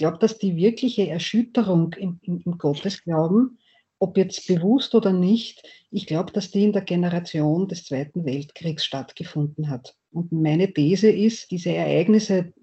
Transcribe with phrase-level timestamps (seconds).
[0.00, 3.58] glaube, dass die wirkliche Erschütterung im, im, im Gottesglauben,
[3.98, 8.82] ob jetzt bewusst oder nicht, ich glaube, dass die in der Generation des Zweiten Weltkriegs
[8.86, 9.94] stattgefunden hat.
[10.10, 12.54] Und meine These ist, diese Ereignisse,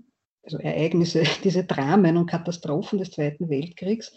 [0.41, 4.11] also Ereignisse, diese Dramen und Katastrophen des Zweiten Weltkriegs,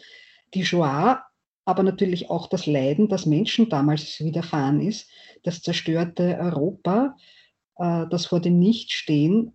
[0.55, 1.23] die Shoah,
[1.67, 5.11] aber natürlich auch das Leiden, das Menschen damals widerfahren ist,
[5.43, 7.17] das zerstörte Europa,
[7.77, 9.53] äh, das vor dem Nichtstehen,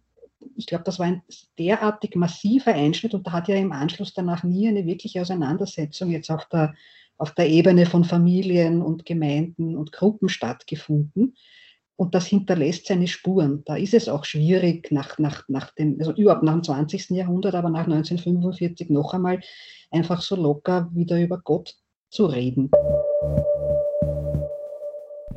[0.56, 1.22] ich glaube, das war ein
[1.58, 6.30] derartig massiver Einschnitt und da hat ja im Anschluss danach nie eine wirkliche Auseinandersetzung jetzt
[6.30, 6.76] auf der,
[7.18, 11.36] auf der Ebene von Familien und Gemeinden und Gruppen stattgefunden.
[11.98, 13.64] Und das hinterlässt seine Spuren.
[13.66, 17.12] Da ist es auch schwierig, nach, nach, nach dem, also überhaupt nach dem 20.
[17.12, 19.40] Jahrhundert, aber nach 1945 noch einmal
[19.92, 21.76] einfach so locker wieder über Gott
[22.10, 22.70] zu reden.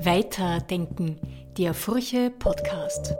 [0.01, 1.21] Weiterdenken,
[1.57, 3.17] der Furche Podcast.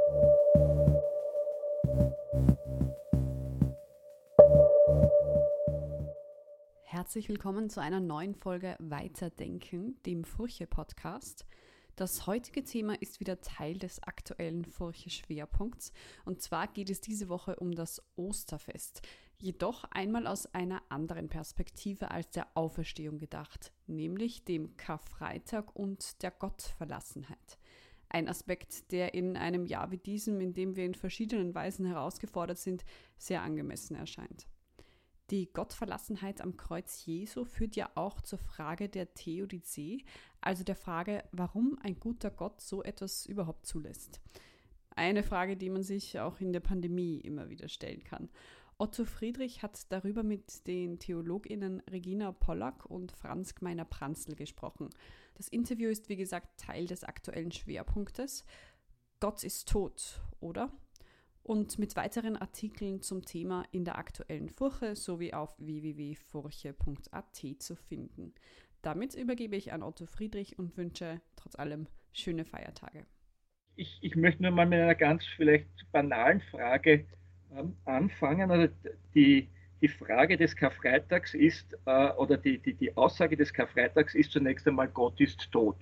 [7.09, 11.47] Herzlich willkommen zu einer neuen Folge Weiterdenken, dem Furche-Podcast.
[11.97, 15.95] Das heutige Thema ist wieder Teil des aktuellen Furche-Schwerpunkts
[16.27, 19.01] und zwar geht es diese Woche um das Osterfest,
[19.39, 26.31] jedoch einmal aus einer anderen Perspektive als der Auferstehung gedacht, nämlich dem Karfreitag und der
[26.31, 27.59] Gottverlassenheit.
[28.11, 32.59] Ein Aspekt, der in einem Jahr wie diesem, in dem wir in verschiedenen Weisen herausgefordert
[32.59, 32.85] sind,
[33.17, 34.47] sehr angemessen erscheint.
[35.31, 40.05] Die Gottverlassenheit am Kreuz Jesu führt ja auch zur Frage der Theodizee,
[40.41, 44.23] also der Frage, warum ein guter Gott so etwas überhaupt zulässt.
[44.97, 48.31] Eine Frage, die man sich auch in der Pandemie immer wieder stellen kann.
[48.79, 54.89] Otto Friedrich hat darüber mit den TheologInnen Regina Pollack und Franz Gmeiner-Pranzl gesprochen.
[55.35, 58.45] Das Interview ist wie gesagt Teil des aktuellen Schwerpunktes.
[59.21, 60.73] Gott ist tot, oder?
[61.49, 68.35] Und mit weiteren Artikeln zum Thema in der aktuellen Furche sowie auf www.furche.at zu finden.
[68.83, 73.07] Damit übergebe ich an Otto Friedrich und wünsche trotz allem schöne Feiertage.
[73.77, 77.07] Ich, ich möchte nur mal mit einer ganz vielleicht banalen Frage
[77.57, 78.51] ähm, anfangen.
[78.51, 78.73] Also
[79.15, 79.49] die,
[79.81, 84.69] die Frage des Karfreitags ist, äh, oder die, die, die Aussage des Karfreitags ist zunächst
[84.69, 85.77] einmal, Gott ist tot.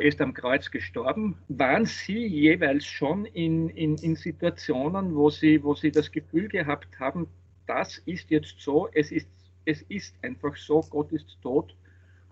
[0.00, 1.36] Ist am Kreuz gestorben.
[1.48, 6.98] Waren Sie jeweils schon in, in, in Situationen, wo Sie, wo Sie das Gefühl gehabt
[7.00, 7.26] haben,
[7.66, 9.28] das ist jetzt so, es ist,
[9.64, 11.74] es ist einfach so, Gott ist tot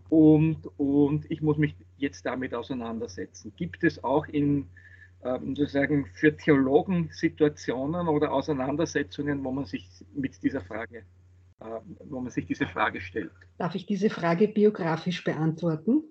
[0.09, 3.53] und, und ich muss mich jetzt damit auseinandersetzen.
[3.56, 4.67] Gibt es auch in
[5.22, 10.99] ähm, sozusagen für Theologen Situationen oder Auseinandersetzungen, wo man sich mit dieser Frage,
[11.61, 11.65] äh,
[12.09, 13.31] wo man sich diese Frage stellt?
[13.59, 16.05] Darf ich diese Frage biografisch beantworten?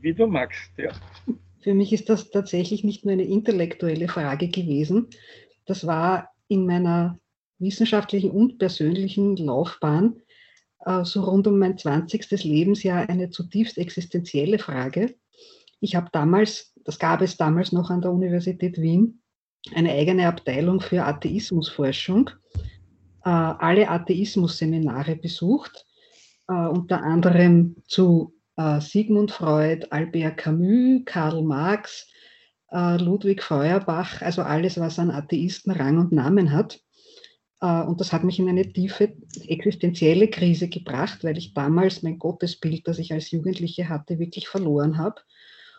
[0.00, 0.92] Wie du magst, ja.
[1.60, 5.08] Für mich ist das tatsächlich nicht nur eine intellektuelle Frage gewesen.
[5.64, 7.18] Das war in meiner
[7.58, 10.16] wissenschaftlichen und persönlichen Laufbahn
[10.84, 12.44] äh, so rund um mein 20.
[12.44, 15.14] Lebensjahr eine zutiefst existenzielle Frage.
[15.80, 19.22] Ich habe damals, das gab es damals noch an der Universität Wien,
[19.74, 22.30] eine eigene Abteilung für Atheismusforschung,
[23.24, 25.86] äh, alle Atheismus-Seminare besucht,
[26.48, 28.33] äh, unter anderem zu
[28.80, 32.06] Sigmund Freud, Albert Camus, Karl Marx,
[32.70, 36.80] äh, Ludwig Feuerbach, also alles, was an Atheisten Rang und Namen hat.
[37.60, 39.16] Äh, und das hat mich in eine tiefe
[39.46, 44.98] existenzielle Krise gebracht, weil ich damals mein Gottesbild, das ich als Jugendliche hatte, wirklich verloren
[44.98, 45.22] habe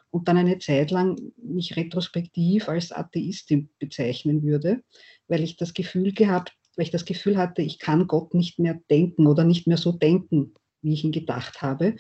[0.09, 4.81] und dann eine Zeit lang mich retrospektiv als Atheistin bezeichnen würde,
[5.28, 8.80] weil ich das Gefühl gehabt, weil ich das Gefühl hatte, ich kann Gott nicht mehr
[8.90, 11.96] denken oder nicht mehr so denken, wie ich ihn gedacht habe.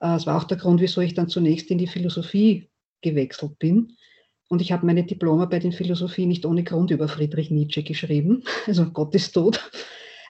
[0.00, 2.70] Es war auch der Grund, wieso ich dann zunächst in die Philosophie
[3.02, 3.96] gewechselt bin.
[4.48, 8.44] Und ich habe meine Diplomarbeit in Philosophie nicht ohne Grund über Friedrich Nietzsche geschrieben.
[8.66, 9.70] Also Gott ist tot.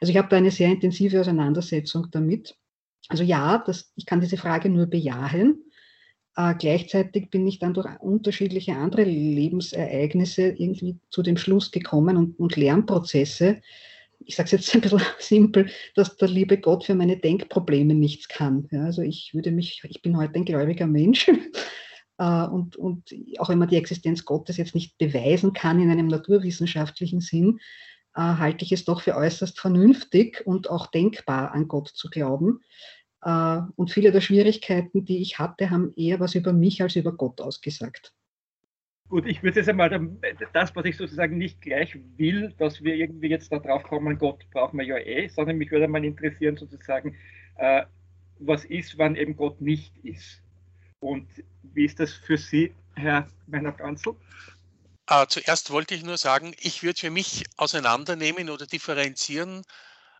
[0.01, 2.57] Also ich habe da eine sehr intensive Auseinandersetzung damit.
[3.09, 5.65] Also ja, das, ich kann diese Frage nur bejahen.
[6.37, 12.39] Äh, gleichzeitig bin ich dann durch unterschiedliche andere Lebensereignisse irgendwie zu dem Schluss gekommen und,
[12.39, 13.61] und Lernprozesse,
[14.27, 18.29] ich sage es jetzt ein bisschen simpel, dass der liebe Gott für meine Denkprobleme nichts
[18.29, 18.69] kann.
[18.71, 21.31] Ja, also ich würde mich, ich bin heute ein gläubiger Mensch.
[22.19, 23.09] Äh, und, und
[23.39, 27.59] auch wenn man die Existenz Gottes jetzt nicht beweisen kann in einem naturwissenschaftlichen Sinn,
[28.15, 32.61] äh, halte ich es doch für äußerst vernünftig und auch denkbar, an Gott zu glauben.
[33.23, 37.13] Äh, und viele der Schwierigkeiten, die ich hatte, haben eher was über mich als über
[37.13, 38.13] Gott ausgesagt.
[39.13, 39.91] Gut, ich würde jetzt einmal
[40.55, 44.49] das, was ich sozusagen nicht gleich will, dass wir irgendwie jetzt da drauf kommen, Gott
[44.53, 47.15] brauchen wir ja eh, sondern mich würde mal interessieren sozusagen,
[47.59, 47.83] äh,
[48.39, 50.41] was ist, wann eben Gott nicht ist.
[51.01, 51.29] Und
[51.63, 54.15] wie ist das für Sie, Herr Meiner Kanzel?
[55.07, 59.61] Äh, zuerst wollte ich nur sagen, ich würde für mich auseinandernehmen oder differenzieren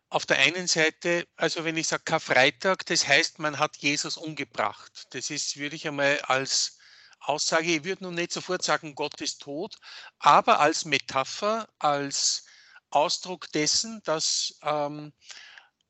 [0.09, 5.07] auf der einen Seite, also wenn ich sage Karfreitag, das heißt, man hat Jesus umgebracht.
[5.15, 6.77] Das ist, würde ich einmal als
[7.23, 9.75] Aussage, ich würde nun nicht sofort sagen, Gott ist tot,
[10.19, 12.45] aber als Metapher, als
[12.89, 15.13] Ausdruck dessen, dass ähm,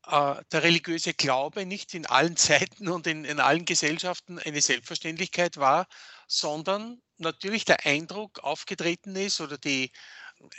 [0.06, 2.36] äh, der religiöse Glaube nicht in allen
[2.76, 5.86] Zeiten und in, in allen Gesellschaften eine Selbstverständlichkeit war,
[6.26, 9.90] sondern natürlich der Eindruck aufgetreten ist oder die,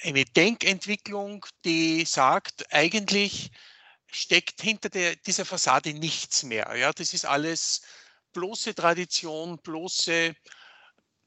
[0.04, 3.52] eine Denkentwicklung, die sagt, eigentlich
[4.08, 6.76] steckt hinter der, dieser Fassade nichts mehr.
[6.76, 7.82] Ja, das ist alles
[8.34, 10.36] bloße Tradition, bloße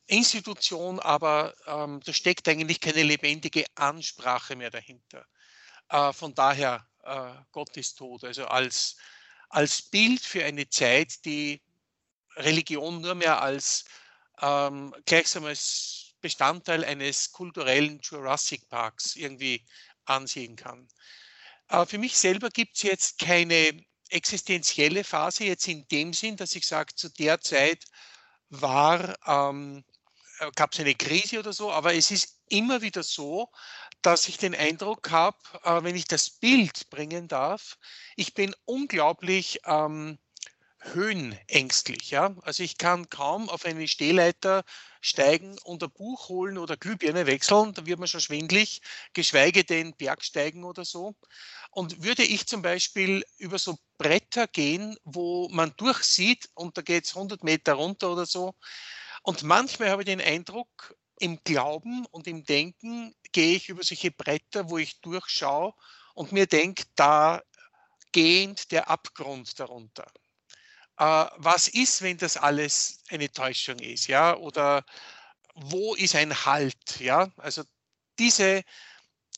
[0.08, 5.24] Institution, aber ähm, da steckt eigentlich keine lebendige Ansprache mehr dahinter.
[5.90, 8.24] Äh, von daher, äh, Gott ist tot.
[8.24, 8.96] Also als,
[9.50, 11.62] als Bild für eine Zeit, die
[12.36, 13.84] Religion nur mehr als
[14.40, 19.64] ähm, gleichsam als Bestandteil eines kulturellen Jurassic Parks irgendwie
[20.04, 20.88] ansehen kann.
[21.68, 26.54] Äh, für mich selber gibt es jetzt keine existenzielle Phase, jetzt in dem Sinn, dass
[26.54, 27.84] ich sage, zu der Zeit
[28.48, 29.97] war ähm, äh,
[30.54, 33.50] gab es eine Krise oder so, aber es ist immer wieder so,
[34.02, 37.76] dass ich den Eindruck habe, äh, wenn ich das Bild bringen darf,
[38.16, 40.18] ich bin unglaublich ähm,
[40.80, 42.10] höhenängstlich.
[42.10, 42.34] Ja?
[42.42, 44.64] Also ich kann kaum auf eine Stehleiter
[45.00, 48.80] steigen und ein Buch holen oder Glühbirne wechseln, da wird man schon schwindlig,
[49.12, 51.14] geschweige denn Bergsteigen oder so.
[51.70, 57.04] Und würde ich zum Beispiel über so Bretter gehen, wo man durchsieht und da geht
[57.04, 58.54] es 100 Meter runter oder so,
[59.22, 64.10] und manchmal habe ich den Eindruck, im Glauben und im Denken gehe ich über solche
[64.10, 65.74] Bretter, wo ich durchschaue
[66.14, 67.42] und mir denke, da
[68.12, 70.06] gehend der Abgrund darunter.
[70.96, 74.36] Äh, was ist, wenn das alles eine Täuschung ist, ja?
[74.36, 74.84] Oder
[75.54, 77.30] wo ist ein Halt, ja?
[77.36, 77.62] Also
[78.18, 78.62] diese,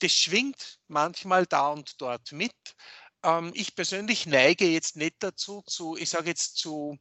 [0.01, 2.55] das schwingt manchmal da und dort mit.
[3.23, 6.99] Ähm, ich persönlich neige jetzt nicht dazu, zu, ich sage jetzt zu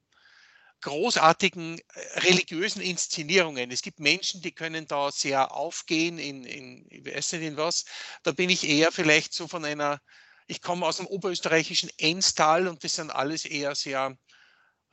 [0.81, 3.71] großartigen äh, religiösen Inszenierungen.
[3.71, 7.85] Es gibt Menschen, die können da sehr aufgehen in, in ich weiß nicht in was.
[8.23, 10.01] Da bin ich eher vielleicht so von einer,
[10.47, 14.17] ich komme aus dem oberösterreichischen Enstal und das sind alles eher sehr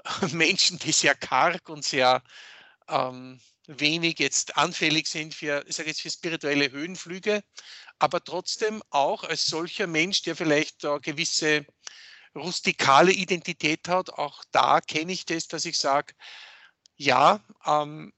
[0.32, 2.22] Menschen, die sehr karg und sehr
[2.88, 7.42] ähm, wenig jetzt anfällig sind für, ich sage jetzt für spirituelle Höhenflüge,
[7.98, 11.66] aber trotzdem auch als solcher Mensch, der vielleicht da gewisse
[12.36, 14.10] rustikale Identität hat.
[14.10, 16.14] Auch da kenne ich das, dass ich sage,
[16.96, 18.12] ja, ähm,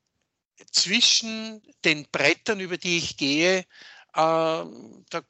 [0.70, 3.64] zwischen den Brettern, über die ich gehe, äh,
[4.14, 5.22] da,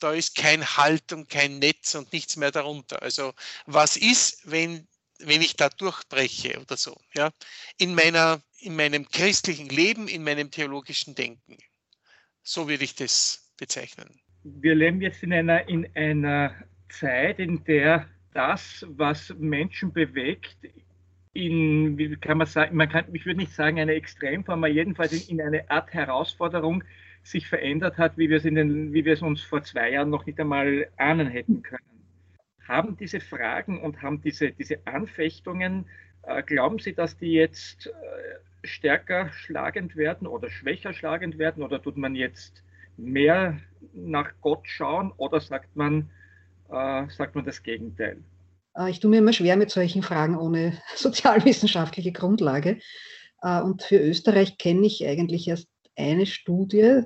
[0.00, 3.02] da ist kein Halt und kein Netz und nichts mehr darunter.
[3.02, 3.32] Also
[3.64, 4.86] was ist, wenn,
[5.18, 6.96] wenn ich da durchbreche oder so?
[7.14, 7.30] Ja?
[7.78, 11.56] In, meiner, in meinem christlichen Leben, in meinem theologischen Denken.
[12.42, 14.20] So würde ich das bezeichnen.
[14.44, 16.54] Wir leben jetzt in einer, in einer
[16.88, 20.58] Zeit, in der das, was Menschen bewegt,
[21.32, 25.12] in, wie kann man sagen, man kann, ich würde nicht sagen eine Extremform, aber jedenfalls
[25.12, 26.84] in, in eine Art Herausforderung
[27.22, 30.10] sich verändert hat, wie wir, es in den, wie wir es uns vor zwei Jahren
[30.10, 31.82] noch nicht einmal ahnen hätten können.
[32.66, 35.86] Haben diese Fragen und haben diese, diese Anfechtungen,
[36.22, 41.82] äh, glauben Sie, dass die jetzt äh, stärker schlagend werden oder schwächer schlagend werden oder
[41.82, 42.62] tut man jetzt
[42.96, 43.58] mehr
[43.94, 46.10] nach Gott schauen oder sagt man,
[46.70, 48.22] äh, sagt man das Gegenteil.
[48.76, 52.78] Äh, ich tue mir immer schwer mit solchen Fragen ohne sozialwissenschaftliche Grundlage.
[53.42, 57.02] Äh, und für Österreich kenne ich eigentlich erst eine Studie,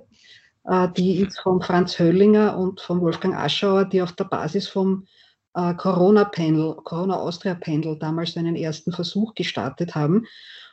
[0.64, 5.06] äh, die ist von Franz Höllinger und von Wolfgang Aschauer, die auf der Basis vom
[5.52, 10.26] Corona-Panel, Corona-Austria-Panel damals einen ersten Versuch gestartet haben.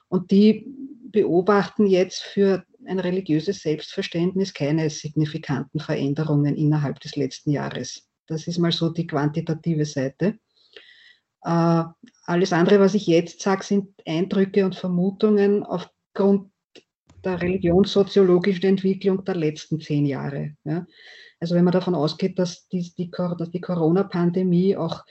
[0.08, 0.68] Und die
[1.10, 8.08] beobachten jetzt für ein religiöses Selbstverständnis keine signifikanten Veränderungen innerhalb des letzten Jahres.
[8.28, 10.40] Das ist mal so die quantitative Seite.
[11.44, 11.84] Äh,
[12.26, 16.52] alles andere, was ich jetzt sage, sind Eindrücke und Vermutungen aufgrund
[17.24, 20.56] der religionssoziologischen Entwicklung der letzten zehn Jahre.
[20.64, 20.86] Ja.
[21.40, 25.06] Also wenn man davon ausgeht, dass die, die, dass die Corona-Pandemie auch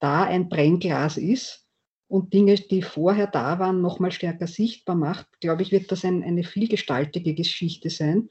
[0.00, 1.66] da ein Brennglas ist
[2.08, 6.22] und Dinge, die vorher da waren, nochmal stärker sichtbar macht, glaube ich, wird das ein,
[6.22, 8.28] eine vielgestaltige Geschichte sein.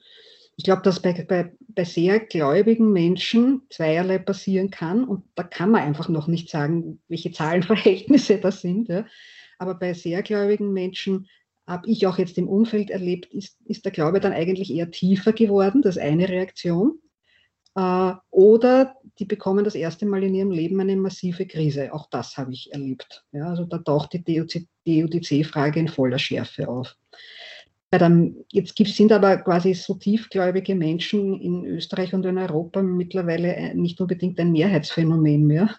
[0.62, 5.72] Ich glaube, dass bei, bei, bei sehr gläubigen Menschen zweierlei passieren kann und da kann
[5.72, 8.88] man einfach noch nicht sagen, welche Zahlenverhältnisse das sind.
[8.88, 9.04] Ja.
[9.58, 11.26] Aber bei sehr gläubigen Menschen
[11.66, 15.32] habe ich auch jetzt im Umfeld erlebt, ist, ist der Glaube dann eigentlich eher tiefer
[15.32, 17.00] geworden, das ist eine Reaktion.
[17.74, 21.92] Äh, oder die bekommen das erste Mal in ihrem Leben eine massive Krise.
[21.92, 23.24] Auch das habe ich erlebt.
[23.32, 26.94] Ja, also da taucht die DUC-Frage in voller Schärfe auf
[27.98, 33.74] dem, jetzt sind aber quasi so tiefgläubige Menschen in Österreich und in Europa mittlerweile äh,
[33.74, 35.76] nicht unbedingt ein Mehrheitsphänomen mehr.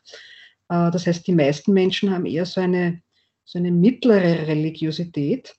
[0.70, 3.02] Äh, das heißt, die meisten Menschen haben eher so eine,
[3.46, 5.56] so eine mittlere Religiosität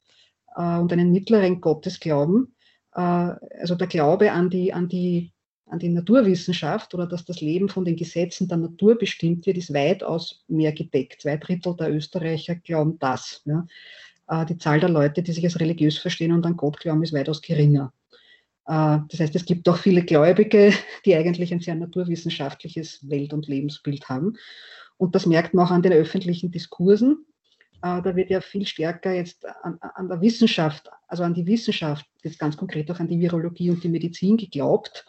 [0.56, 2.50] äh, und einen mittleren Gottesglauben.
[2.92, 5.34] Also der Glaube an die, an die
[5.66, 9.72] an die Naturwissenschaft oder dass das Leben von den Gesetzen der Natur bestimmt wird, ist
[9.74, 11.22] weitaus mehr gedeckt.
[11.22, 13.42] Zwei Drittel der Österreicher glauben das.
[13.44, 13.66] Ja.
[14.28, 17.12] Äh, die Zahl der Leute, die sich als religiös verstehen und an Gott glauben, ist
[17.12, 17.92] weitaus geringer.
[18.66, 20.72] Äh, das heißt, es gibt auch viele Gläubige,
[21.04, 24.36] die eigentlich ein sehr naturwissenschaftliches Welt- und Lebensbild haben.
[24.96, 27.26] Und das merkt man auch an den öffentlichen Diskursen.
[27.82, 32.06] Äh, da wird ja viel stärker jetzt an, an, der Wissenschaft, also an die Wissenschaft,
[32.22, 35.04] jetzt ganz konkret auch an die Virologie und die Medizin geglaubt,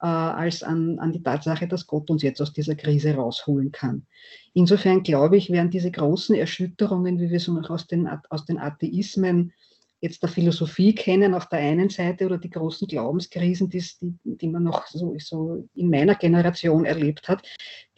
[0.00, 4.06] äh, als an, an die Tatsache, dass Gott uns jetzt aus dieser Krise rausholen kann.
[4.54, 8.58] Insofern glaube ich, werden diese großen Erschütterungen, wie wir so noch aus den, aus den
[8.58, 9.52] Atheismen
[10.00, 13.82] jetzt der Philosophie kennen auf der einen Seite oder die großen Glaubenskrisen, die,
[14.24, 17.46] die man noch so, so in meiner Generation erlebt hat,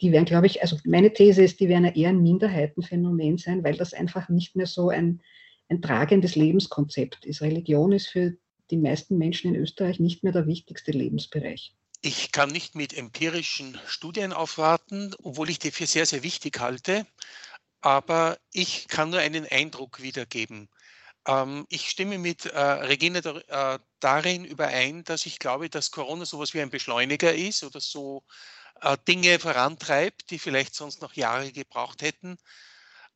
[0.01, 3.75] die werden, glaube ich, also meine These ist, die werden eher ein Minderheitenphänomen sein, weil
[3.75, 5.21] das einfach nicht mehr so ein,
[5.67, 7.41] ein tragendes Lebenskonzept ist.
[7.41, 8.35] Religion ist für
[8.71, 11.75] die meisten Menschen in Österreich nicht mehr der wichtigste Lebensbereich.
[12.01, 17.05] Ich kann nicht mit empirischen Studien aufwarten, obwohl ich die für sehr, sehr wichtig halte.
[17.81, 20.69] Aber ich kann nur einen Eindruck wiedergeben.
[21.27, 26.53] Ähm, ich stimme mit äh, Regine äh, darin überein, dass ich glaube, dass Corona sowas
[26.53, 28.23] wie ein Beschleuniger ist oder so
[28.81, 32.37] äh, Dinge vorantreibt, die vielleicht sonst noch Jahre gebraucht hätten.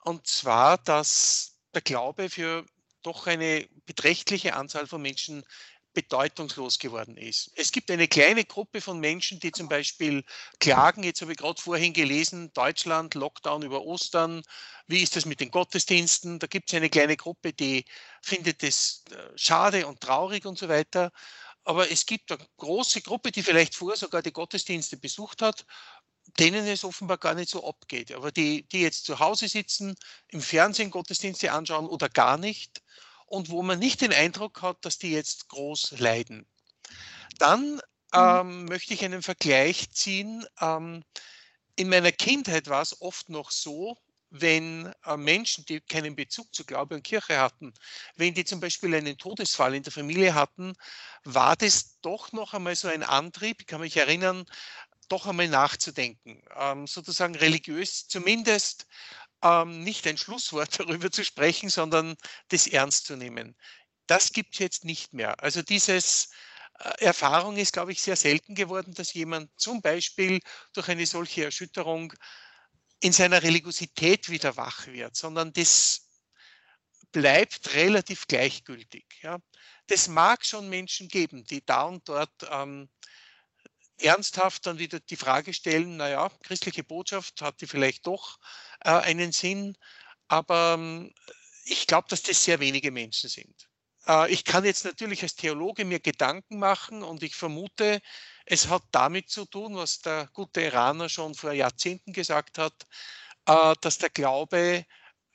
[0.04, 2.66] Und zwar, dass der Glaube für
[3.04, 5.46] doch eine beträchtliche Anzahl von Menschen
[5.94, 7.52] bedeutungslos geworden ist.
[7.56, 10.24] Es gibt eine kleine Gruppe von Menschen, die zum Beispiel
[10.60, 14.44] klagen, jetzt habe ich gerade vorhin gelesen, Deutschland, Lockdown über Ostern,
[14.88, 16.40] wie ist das mit den Gottesdiensten?
[16.40, 17.86] Da gibt es eine kleine Gruppe, die
[18.22, 21.12] findet es äh, schade und traurig und so weiter.
[21.64, 25.66] Aber es gibt eine große Gruppe, die vielleicht vorher sogar die Gottesdienste besucht hat,
[26.40, 28.12] denen es offenbar gar nicht so abgeht.
[28.12, 29.96] Aber die, die jetzt zu Hause sitzen,
[30.30, 32.82] im Fernsehen Gottesdienste anschauen oder gar nicht,
[33.34, 36.46] und wo man nicht den Eindruck hat, dass die jetzt groß leiden.
[37.40, 37.82] Dann mhm.
[38.14, 40.46] ähm, möchte ich einen Vergleich ziehen.
[40.62, 41.04] Ähm,
[41.76, 43.98] in meiner Kindheit war es oft noch so,
[44.30, 47.74] wenn äh, Menschen, die keinen Bezug zu Glaube und Kirche hatten,
[48.16, 50.74] wenn die zum Beispiel einen Todesfall in der Familie hatten,
[51.24, 54.46] war das doch noch einmal so ein Antrieb, ich kann mich erinnern,
[55.10, 58.86] doch einmal nachzudenken, ähm, sozusagen religiös zumindest
[59.44, 62.16] ähm, nicht ein Schlusswort darüber zu sprechen, sondern
[62.50, 63.56] das ernst zu nehmen.
[64.08, 65.42] Das gibt es jetzt nicht mehr.
[65.44, 66.30] Also dieses
[66.80, 70.40] äh, Erfahrung ist, glaube ich, sehr selten geworden, dass jemand zum Beispiel
[70.74, 72.14] durch eine solche Erschütterung
[73.02, 76.08] in seiner Religiosität wieder wach wird, sondern das
[77.12, 79.06] bleibt relativ gleichgültig.
[79.22, 79.40] Ja.
[79.88, 82.90] Das mag schon Menschen geben, die da und dort ähm,
[83.98, 88.40] ernsthaft dann wieder die Frage stellen, naja, christliche Botschaft hat die vielleicht doch
[88.84, 89.78] äh, einen Sinn,
[90.28, 91.14] aber ähm,
[91.66, 93.70] ich glaube, dass das sehr wenige Menschen sind.
[94.08, 98.02] Äh, ich kann jetzt natürlich als Theologe mir Gedanken machen und ich vermute,
[98.46, 102.74] es hat damit zu tun, was der gute Iraner schon vor Jahrzehnten gesagt hat,
[103.48, 104.86] äh, dass der Glaube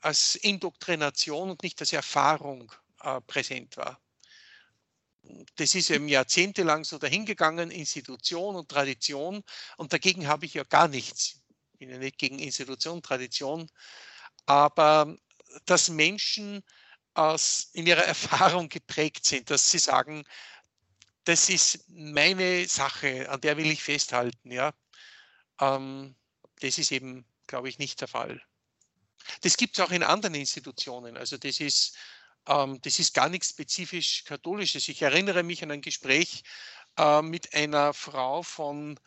[0.00, 4.00] als Indoktrination und nicht als Erfahrung äh, präsent war
[5.56, 9.42] das ist eben jahrzehntelang so dahingegangen, Institution und Tradition.
[9.76, 11.37] Und dagegen habe ich ja gar nichts.
[11.78, 13.70] Bin ja nicht gegen Institution, Tradition.
[14.46, 15.16] Aber
[15.66, 16.62] dass Menschen
[17.14, 20.24] aus, in ihrer Erfahrung geprägt sind, dass sie sagen,
[21.24, 24.50] das ist meine Sache, an der will ich festhalten.
[24.50, 24.72] Ja?
[25.60, 26.16] Ähm,
[26.60, 28.40] das ist eben, glaube ich, nicht der Fall.
[29.42, 31.16] Das gibt es auch in anderen Institutionen.
[31.16, 31.96] Also das ist
[32.48, 34.88] ähm, das ist gar nichts spezifisch Katholisches.
[34.88, 36.42] Ich erinnere mich an ein Gespräch
[36.96, 38.98] äh, mit einer Frau von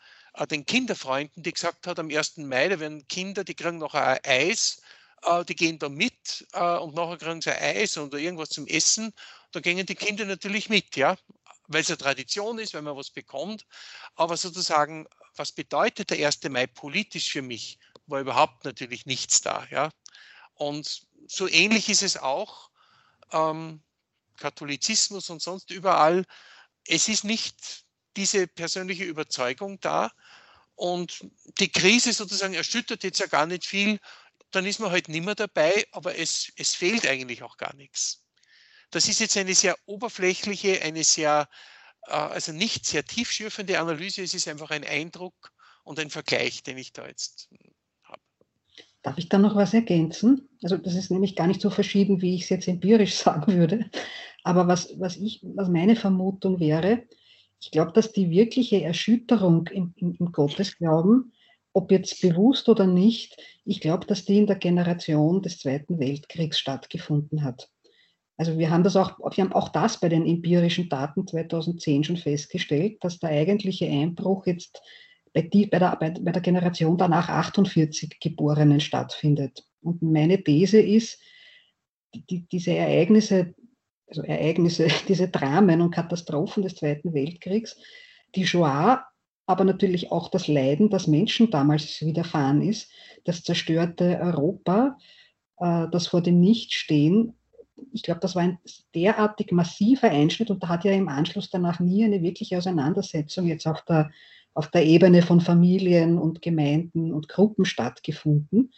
[0.50, 2.38] den Kinderfreunden, die gesagt hat, am 1.
[2.38, 4.80] Mai, da werden Kinder, die kriegen noch ein Eis,
[5.22, 9.12] äh, die gehen da mit und nachher kriegen sie ein Eis oder irgendwas zum Essen.
[9.52, 11.16] Da gehen die Kinder natürlich mit, ja,
[11.68, 13.66] weil es eine Tradition ist, wenn man was bekommt.
[14.14, 16.42] Aber sozusagen, was bedeutet der 1.
[16.44, 19.90] Mai politisch für mich, war überhaupt natürlich nichts da, ja.
[20.54, 22.70] Und so ähnlich ist es auch
[23.32, 23.82] ähm,
[24.36, 26.24] Katholizismus und sonst überall.
[26.86, 27.84] Es ist nicht
[28.16, 30.10] diese persönliche Überzeugung da.
[30.74, 31.24] Und
[31.58, 33.98] die Krise sozusagen erschüttert jetzt ja gar nicht viel.
[34.50, 38.24] Dann ist man halt nicht mehr dabei, aber es, es fehlt eigentlich auch gar nichts.
[38.90, 41.48] Das ist jetzt eine sehr oberflächliche, eine sehr,
[42.08, 44.22] äh, also nicht sehr tiefschürfende Analyse.
[44.22, 45.52] Es ist einfach ein Eindruck
[45.84, 47.48] und ein Vergleich, den ich da jetzt
[49.02, 50.48] Darf ich da noch was ergänzen?
[50.62, 53.90] Also das ist nämlich gar nicht so verschieden, wie ich es jetzt empirisch sagen würde.
[54.44, 57.02] Aber was, was, ich, was meine Vermutung wäre,
[57.62, 61.32] ich glaube, dass die wirkliche Erschütterung im, im, im Gottesglauben,
[61.72, 66.58] ob jetzt bewusst oder nicht, ich glaube, dass die in der Generation des Zweiten Weltkriegs
[66.58, 67.70] stattgefunden hat.
[68.36, 72.16] Also wir haben das auch, wir haben auch das bei den empirischen Daten 2010 schon
[72.16, 74.82] festgestellt, dass der eigentliche Einbruch jetzt
[75.32, 79.64] bei, die, bei, der, bei, bei der Generation danach 48 Geborenen stattfindet.
[79.82, 81.20] Und meine These ist,
[82.28, 83.54] die, diese Ereignisse,
[84.12, 87.76] also Ereignisse, diese Dramen und Katastrophen des Zweiten Weltkriegs,
[88.34, 89.04] die Shoah,
[89.46, 92.90] aber natürlich auch das Leiden, das Menschen damals widerfahren ist,
[93.24, 94.98] das zerstörte Europa,
[95.58, 97.34] äh, das vor dem Nichtstehen,
[97.92, 98.58] ich glaube, das war ein
[98.94, 103.66] derartig massiver Einschnitt und da hat ja im Anschluss danach nie eine wirkliche Auseinandersetzung jetzt
[103.66, 104.10] auf der,
[104.54, 108.72] auf der Ebene von Familien und Gemeinden und Gruppen stattgefunden.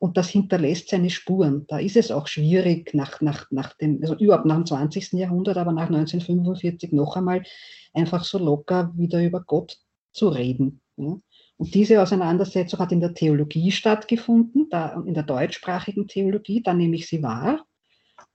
[0.00, 1.66] Und das hinterlässt seine Spuren.
[1.68, 5.12] Da ist es auch schwierig, nach, nach, nach dem, also überhaupt nach dem 20.
[5.12, 7.42] Jahrhundert, aber nach 1945 noch einmal
[7.92, 9.76] einfach so locker wieder über Gott
[10.12, 10.80] zu reden.
[10.96, 11.18] Ja.
[11.58, 16.96] Und diese Auseinandersetzung hat in der Theologie stattgefunden, da, in der deutschsprachigen Theologie, da nehme
[16.96, 17.66] ich sie wahr,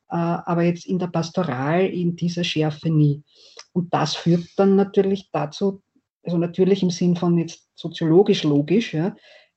[0.10, 3.24] äh, aber jetzt in der Pastoral in dieser Schärfe nie.
[3.74, 5.81] Und das führt dann natürlich dazu,
[6.22, 9.15] also natürlich im Sinn von jetzt soziologisch logisch, ja,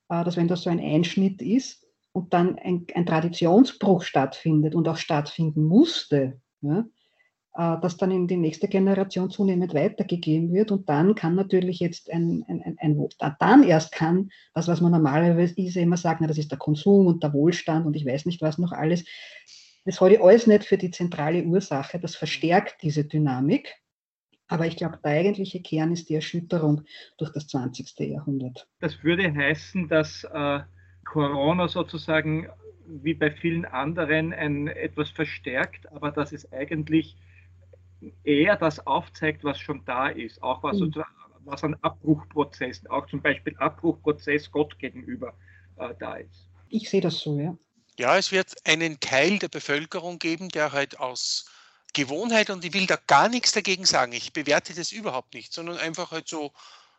[0.09, 1.85] äh, dass wenn das so ein Einschnitt ist,
[2.19, 6.81] und dann ein, ein Traditionsbruch stattfindet und auch stattfinden musste, ja,
[7.55, 10.73] äh, dass dann in die nächste Generation zunehmend weitergegeben wird.
[10.73, 13.09] Und dann kann natürlich jetzt ein, ein, ein, ein
[13.39, 17.23] dann erst kann das, was man normalerweise immer sagt, na, das ist der Konsum und
[17.23, 19.05] der Wohlstand und ich weiß nicht was noch alles,
[19.85, 22.01] das halte ich alles nicht für die zentrale Ursache.
[22.01, 23.75] Das verstärkt diese Dynamik.
[24.49, 26.83] Aber ich glaube, der eigentliche Kern ist die Erschütterung
[27.17, 27.95] durch das 20.
[28.01, 28.67] Jahrhundert.
[28.81, 30.61] Das würde heißen, dass äh,
[31.09, 32.49] Corona sozusagen
[32.87, 37.17] wie bei vielen anderen ein, etwas verstärkt, aber dass es eigentlich
[38.25, 40.95] eher das aufzeigt, was schon da ist, auch was, mhm.
[41.45, 45.35] was an Abbruchprozessen, auch zum Beispiel Abbruchprozess Gott gegenüber
[45.77, 46.49] äh, da ist.
[46.69, 47.57] Ich sehe das so, ja.
[47.99, 51.51] Ja, es wird einen Teil der Bevölkerung geben, der halt aus
[51.95, 55.79] Gewohnheit, und ich will da gar nichts dagegen sagen, ich bewerte das überhaupt nicht, sondern
[55.79, 56.53] einfach halt so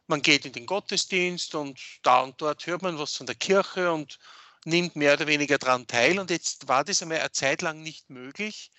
[0.10, 3.92] man geht in den Gottesdienst und da und dort hört man was von der Kirche
[3.92, 4.20] und
[4.66, 6.20] nimmt mehr oder weniger daran teil.
[6.20, 8.72] Und jetzt war das einmal eine Zeit lang nicht möglich.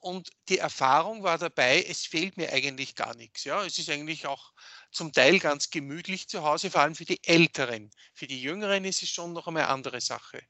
[0.00, 3.44] Und die Erfahrung war dabei, es fehlt mir eigentlich gar nichts.
[3.44, 4.52] Ja, es ist eigentlich auch
[4.92, 7.90] zum Teil ganz gemütlich zu Hause, vor allem für die Älteren.
[8.14, 10.40] Für die Jüngeren ist es schon noch einmal eine andere Sache.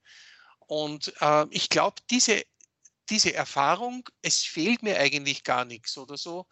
[0.67, 2.43] Und äh, ich glaube, diese,
[3.09, 6.47] diese Erfahrung, es fehlt mir eigentlich gar nichts oder so,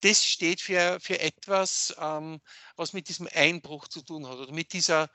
[0.00, 2.40] das steht für, für etwas, ähm,
[2.76, 5.08] was mit diesem Einbruch zu tun hat oder mit dieser,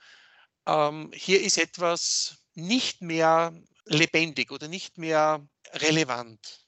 [0.67, 3.53] ähm, hier ist etwas nicht mehr
[3.85, 6.65] lebendig oder nicht mehr relevant.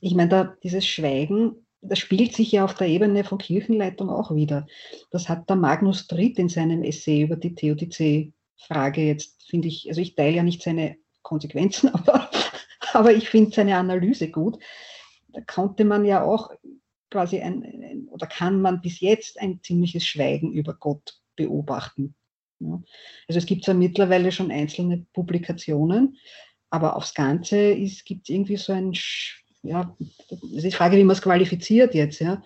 [0.00, 4.34] Ich meine, da, dieses Schweigen, das spielt sich ja auf der Ebene von Kirchenleitung auch
[4.34, 4.66] wieder.
[5.10, 10.00] Das hat der Magnus Dritt in seinem Essay über die Theodizee-Frage jetzt, finde ich, also
[10.00, 12.30] ich teile ja nicht seine Konsequenzen, aber,
[12.92, 14.58] aber ich finde seine Analyse gut.
[15.28, 16.50] Da konnte man ja auch
[17.14, 22.16] quasi ein, ein, oder kann man bis jetzt ein ziemliches Schweigen über Gott beobachten.
[22.58, 22.82] Ja.
[23.28, 26.16] Also es gibt zwar mittlerweile schon einzelne Publikationen,
[26.70, 28.94] aber aufs Ganze gibt es irgendwie so ein,
[29.62, 29.96] ja,
[30.28, 32.42] das ist die Frage, wie man es qualifiziert jetzt, ja.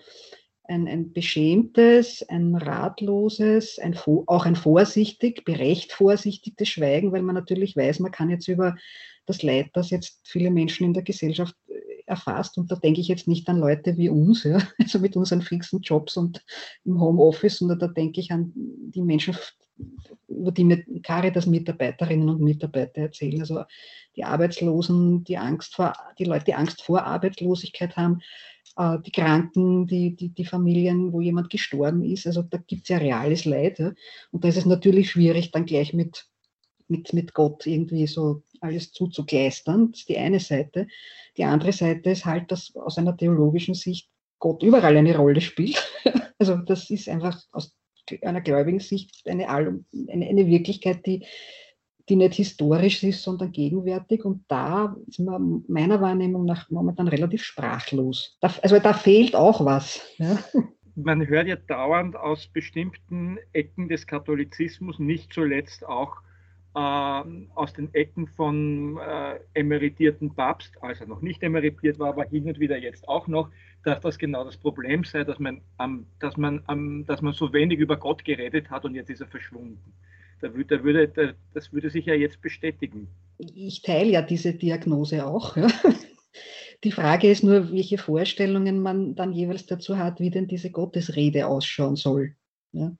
[0.65, 7.75] Ein, ein beschämtes, ein ratloses, ein, auch ein vorsichtig, berecht vorsichtiges Schweigen, weil man natürlich
[7.75, 8.75] weiß, man kann jetzt über
[9.25, 11.55] das Leid, das jetzt viele Menschen in der Gesellschaft
[12.09, 12.57] erfasst.
[12.57, 15.81] Und da denke ich jetzt nicht an Leute wie uns, ja, also mit unseren fixen
[15.81, 16.43] Jobs und
[16.85, 19.35] im Homeoffice, sondern da denke ich an die Menschen,
[20.27, 23.39] über die mir Caritas-Mitarbeiterinnen und Mitarbeiter erzählen.
[23.39, 23.63] Also
[24.15, 28.21] die Arbeitslosen, die Angst vor, die Leute, die Angst vor Arbeitslosigkeit haben,
[28.75, 32.27] äh, die Kranken, die, die, die Familien, wo jemand gestorben ist.
[32.27, 33.79] Also da gibt es ja reales Leid.
[33.79, 33.93] Ja.
[34.31, 36.25] Und da ist es natürlich schwierig, dann gleich mit,
[36.87, 39.91] mit, mit Gott irgendwie so alles zuzugleistern.
[39.91, 40.87] Das ist die eine Seite.
[41.37, 45.77] Die andere Seite ist halt, dass aus einer theologischen Sicht Gott überall eine Rolle spielt.
[46.41, 47.75] Also das ist einfach aus
[48.21, 51.25] einer gläubigen Sicht eine, eine, eine Wirklichkeit, die,
[52.07, 54.23] die nicht historisch ist, sondern gegenwärtig.
[54.25, 58.37] Und da ist man meiner Wahrnehmung nach momentan relativ sprachlos.
[58.39, 60.01] Da, also da fehlt auch was.
[60.17, 60.39] Ja.
[60.95, 66.17] Man hört ja dauernd aus bestimmten Ecken des Katholizismus, nicht zuletzt auch
[66.73, 72.47] aus den Ecken von äh, emeritierten Papst, als er noch nicht emeritiert war, aber hin
[72.47, 73.49] und wieder jetzt auch noch,
[73.83, 77.51] dass das genau das Problem sei, dass man, ähm, dass man, ähm, dass man so
[77.53, 79.93] wenig über Gott geredet hat und jetzt ist er verschwunden.
[80.41, 83.07] Da würde, da würde, da, das würde sich ja jetzt bestätigen.
[83.39, 85.57] Ich teile ja diese Diagnose auch.
[85.57, 85.67] Ja.
[86.83, 91.47] Die Frage ist nur, welche Vorstellungen man dann jeweils dazu hat, wie denn diese Gottesrede
[91.47, 92.35] ausschauen soll.
[92.71, 92.95] Ja?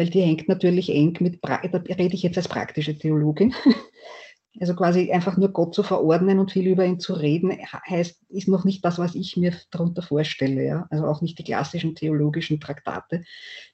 [0.00, 3.52] Weil die hängt natürlich eng mit, da rede ich jetzt als praktische Theologin,
[4.58, 7.52] also quasi einfach nur Gott zu verordnen und viel über ihn zu reden,
[7.86, 10.64] heißt, ist noch nicht das, was ich mir darunter vorstelle.
[10.64, 10.86] Ja?
[10.88, 13.24] Also auch nicht die klassischen theologischen Traktate,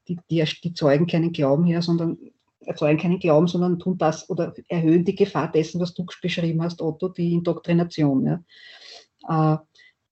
[0.08, 2.18] die, die, die zeugen keinen Glauben her, sondern
[2.58, 6.82] erzeugen keinen Glauben, sondern tun das oder erhöhen die Gefahr dessen, was du beschrieben hast,
[6.82, 8.26] Otto, die Indoktrination.
[8.26, 9.54] Ja?
[9.54, 9.58] Äh,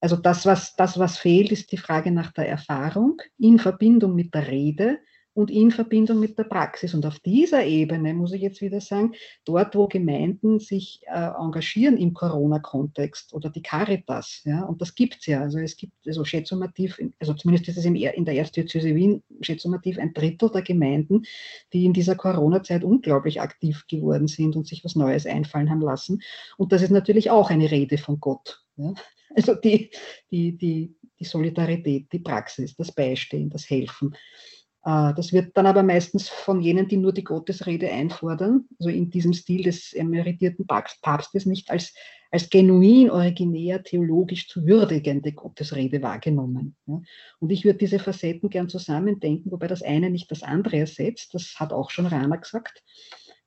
[0.01, 4.33] also das was, das, was fehlt, ist die Frage nach der Erfahrung in Verbindung mit
[4.33, 4.99] der Rede
[5.35, 6.95] und in Verbindung mit der Praxis.
[6.95, 11.97] Und auf dieser Ebene muss ich jetzt wieder sagen, dort, wo Gemeinden sich äh, engagieren
[11.97, 16.25] im Corona-Kontext oder die Caritas, ja, und das gibt es ja, also es gibt also
[16.25, 21.25] schätzumativ, also zumindest ist es in der Erzdiözese Wien schätzumativ ein Drittel der Gemeinden,
[21.73, 26.23] die in dieser Corona-Zeit unglaublich aktiv geworden sind und sich was Neues einfallen haben lassen.
[26.57, 28.63] Und das ist natürlich auch eine Rede von Gott.
[28.77, 28.95] Ja.
[29.35, 29.91] Also die,
[30.31, 34.15] die, die, die Solidarität, die Praxis, das Beistehen, das Helfen.
[34.85, 39.11] Äh, das wird dann aber meistens von jenen, die nur die Gottesrede einfordern, also in
[39.11, 41.95] diesem Stil des emeritierten Papstes, nicht als,
[42.31, 46.77] als genuin, originär, theologisch zu würdigende Gottesrede wahrgenommen.
[46.87, 51.59] Und ich würde diese Facetten gern zusammendenken, wobei das eine nicht das andere ersetzt, das
[51.59, 52.83] hat auch schon Rana gesagt,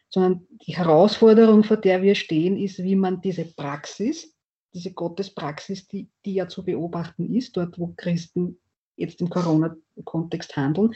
[0.10, 4.34] sondern die Herausforderung, vor der wir stehen, ist, wie man diese Praxis,
[4.74, 8.58] diese Gottespraxis, die, die ja zu beobachten ist, dort wo Christen
[8.98, 10.94] jetzt im Corona-Kontext handeln,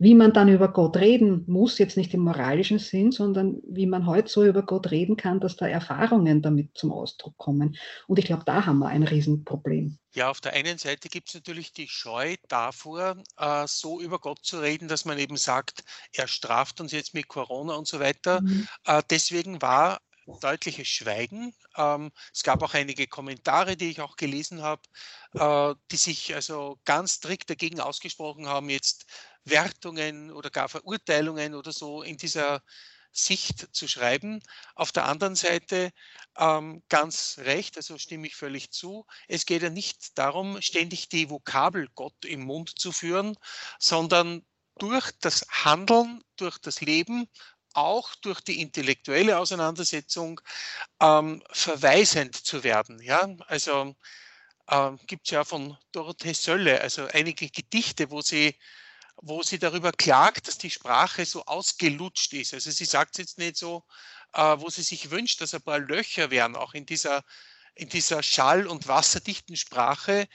[0.00, 4.06] wie man dann über Gott reden muss, jetzt nicht im moralischen Sinn, sondern wie man
[4.06, 7.76] heute so über Gott reden kann, dass da Erfahrungen damit zum Ausdruck kommen.
[8.06, 9.98] Und ich glaube, da haben wir ein Riesenproblem.
[10.14, 14.38] Ja, auf der einen Seite gibt es natürlich die Scheu davor, äh, so über Gott
[14.42, 18.40] zu reden, dass man eben sagt, er straft uns jetzt mit Corona und so weiter.
[18.40, 18.68] Mhm.
[18.84, 19.98] Äh, deswegen war
[20.40, 21.54] deutliches Schweigen.
[21.76, 24.82] Ähm, es gab auch einige Kommentare, die ich auch gelesen habe,
[25.34, 29.06] äh, die sich also ganz strikt dagegen ausgesprochen haben, jetzt
[29.44, 32.62] Wertungen oder gar Verurteilungen oder so in dieser
[33.12, 34.40] Sicht zu schreiben.
[34.74, 35.90] Auf der anderen Seite
[36.36, 39.06] ähm, ganz recht, also stimme ich völlig zu.
[39.26, 43.36] Es geht ja nicht darum, ständig die Vokabel Gott im Mund zu führen,
[43.78, 44.44] sondern
[44.78, 47.28] durch das Handeln, durch das Leben
[47.78, 50.40] auch durch die intellektuelle Auseinandersetzung
[51.00, 53.00] ähm, verweisend zu werden.
[53.02, 53.28] Ja?
[53.46, 53.94] Also
[54.70, 58.58] ähm, gibt es ja von Dorothee Sölle, also einige Gedichte, wo sie,
[59.16, 62.54] wo sie darüber klagt, dass die Sprache so ausgelutscht ist.
[62.54, 63.84] Also sie sagt es jetzt nicht so,
[64.34, 67.24] äh, wo sie sich wünscht, dass ein paar Löcher wären, auch in dieser,
[67.74, 70.28] in dieser schall- und wasserdichten Sprache.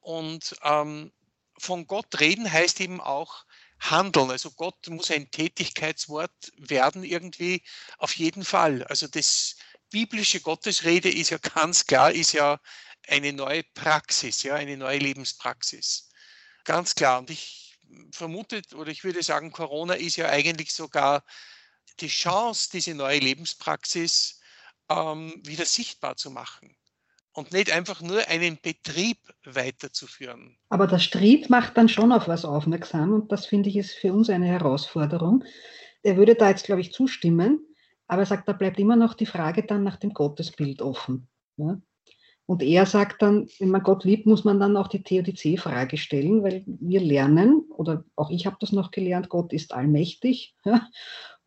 [0.00, 1.12] Und ähm,
[1.58, 3.43] von Gott reden heißt eben auch,
[3.90, 4.30] handeln.
[4.30, 7.62] Also Gott muss ein Tätigkeitswort werden irgendwie
[7.98, 8.84] auf jeden Fall.
[8.84, 9.56] Also das
[9.90, 12.60] biblische Gottesrede ist ja ganz klar, ist ja
[13.06, 16.10] eine neue Praxis, ja, eine neue Lebenspraxis.
[16.64, 17.18] Ganz klar.
[17.20, 17.78] Und ich
[18.12, 21.24] vermute oder ich würde sagen, Corona ist ja eigentlich sogar
[22.00, 24.40] die Chance, diese neue Lebenspraxis
[24.88, 26.76] ähm, wieder sichtbar zu machen
[27.34, 30.56] und nicht einfach nur einen Betrieb weiterzuführen.
[30.68, 34.12] Aber der Street macht dann schon auf was aufmerksam und das finde ich ist für
[34.12, 35.44] uns eine Herausforderung.
[36.02, 37.66] Er würde da jetzt, glaube ich, zustimmen,
[38.06, 41.28] aber er sagt, da bleibt immer noch die Frage dann nach dem Gottesbild offen.
[41.56, 41.80] Ja?
[42.46, 46.42] Und er sagt dann, wenn man Gott liebt, muss man dann auch die Theodizee-Frage stellen,
[46.42, 50.54] weil wir lernen, oder auch ich habe das noch gelernt, Gott ist allmächtig.
[50.64, 50.88] Ja?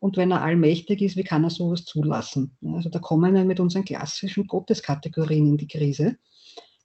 [0.00, 2.56] Und wenn er allmächtig ist, wie kann er sowas zulassen?
[2.74, 6.16] Also da kommen wir mit unseren klassischen Gotteskategorien in die Krise.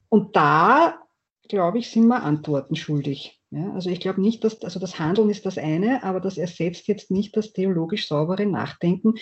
[0.09, 0.99] Und da,
[1.47, 3.39] glaube ich, sind wir Antworten schuldig.
[3.55, 6.87] Ja, also ich glaube nicht, dass, also das Handeln ist das eine, aber das ersetzt
[6.87, 9.13] jetzt nicht das theologisch saubere Nachdenken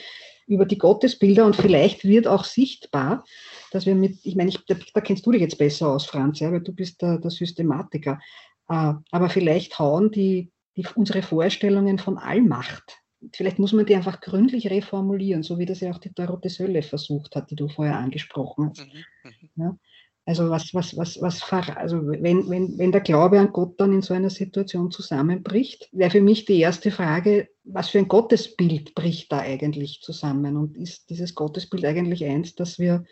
[0.48, 3.26] über die Gottesbilder und vielleicht wird auch sichtbar,
[3.72, 6.40] dass wir mit, ich meine, ich, da, da, kennst du dich jetzt besser aus, Franz,
[6.40, 8.22] ja, weil du bist der, der Systematiker,
[8.70, 13.01] äh, aber vielleicht hauen die, die, unsere Vorstellungen von Allmacht
[13.34, 16.82] vielleicht muss man die einfach gründlich reformulieren, so wie das ja auch die Dorothee Sölle
[16.82, 18.88] versucht hat, die du vorher angesprochen hast.
[18.88, 19.32] Mhm.
[19.56, 19.64] mhm.
[19.64, 19.78] Ja?
[20.24, 21.42] Also was, was, was, was,
[21.76, 26.12] also wenn, wenn, wenn der Glaube an Gott dann in so einer Situation zusammenbricht, wäre
[26.12, 30.58] für mich die erste Frage, was für ein Gottesbild bricht da eigentlich zusammen?
[30.58, 33.04] Und ist dieses Gottesbild eigentlich eins, dass wir,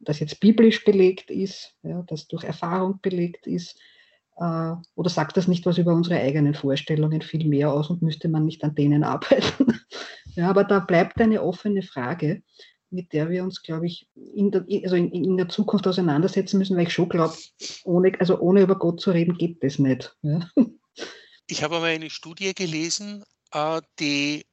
[0.00, 3.80] das jetzt biblisch belegt ist, ja, das durch Erfahrung belegt ist,
[4.36, 8.44] oder sagt das nicht was über unsere eigenen Vorstellungen viel mehr aus und müsste man
[8.44, 9.80] nicht an denen arbeiten?
[10.34, 12.42] ja, aber da bleibt eine offene Frage,
[12.90, 16.76] mit der wir uns, glaube ich, in der, also in, in, der Zukunft auseinandersetzen müssen,
[16.76, 17.34] weil ich schon glaube,
[17.84, 20.16] ohne, also ohne über Gott zu reden, geht das nicht.
[20.22, 20.48] Ja.
[21.48, 24.46] Ich habe einmal eine Studie gelesen, äh, die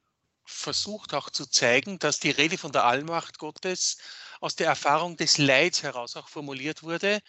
[0.44, 3.98] versucht auch zu zeigen, dass die Rede von der Allmacht Gottes
[4.40, 7.20] aus der Erfahrung des Leids heraus auch formuliert wurde,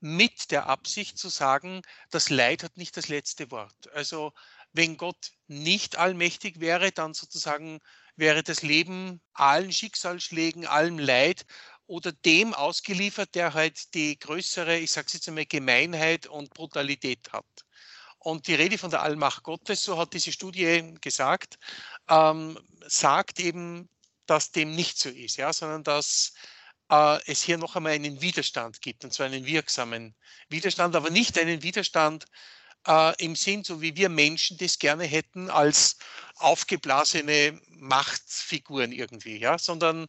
[0.00, 3.92] mit der Absicht zu sagen, das Leid hat nicht das letzte Wort.
[3.92, 4.32] Also
[4.72, 7.80] wenn Gott nicht allmächtig wäre, dann sozusagen
[8.16, 11.46] wäre das Leben allen Schicksalsschlägen, allem Leid
[11.86, 17.32] oder dem ausgeliefert, der halt die größere, ich sage es jetzt einmal, Gemeinheit und Brutalität
[17.32, 17.46] hat.
[18.18, 21.58] Und die Rede von der Allmacht Gottes, so hat diese Studie gesagt,
[22.08, 23.88] ähm, sagt eben,
[24.26, 26.34] dass dem nicht so ist, ja, sondern dass
[26.90, 30.14] äh, es hier noch einmal einen Widerstand gibt, und zwar einen wirksamen
[30.48, 32.26] Widerstand, aber nicht einen Widerstand
[32.86, 35.98] äh, im Sinn, so wie wir Menschen das gerne hätten, als
[36.36, 40.06] aufgeblasene Machtfiguren irgendwie, ja, sondern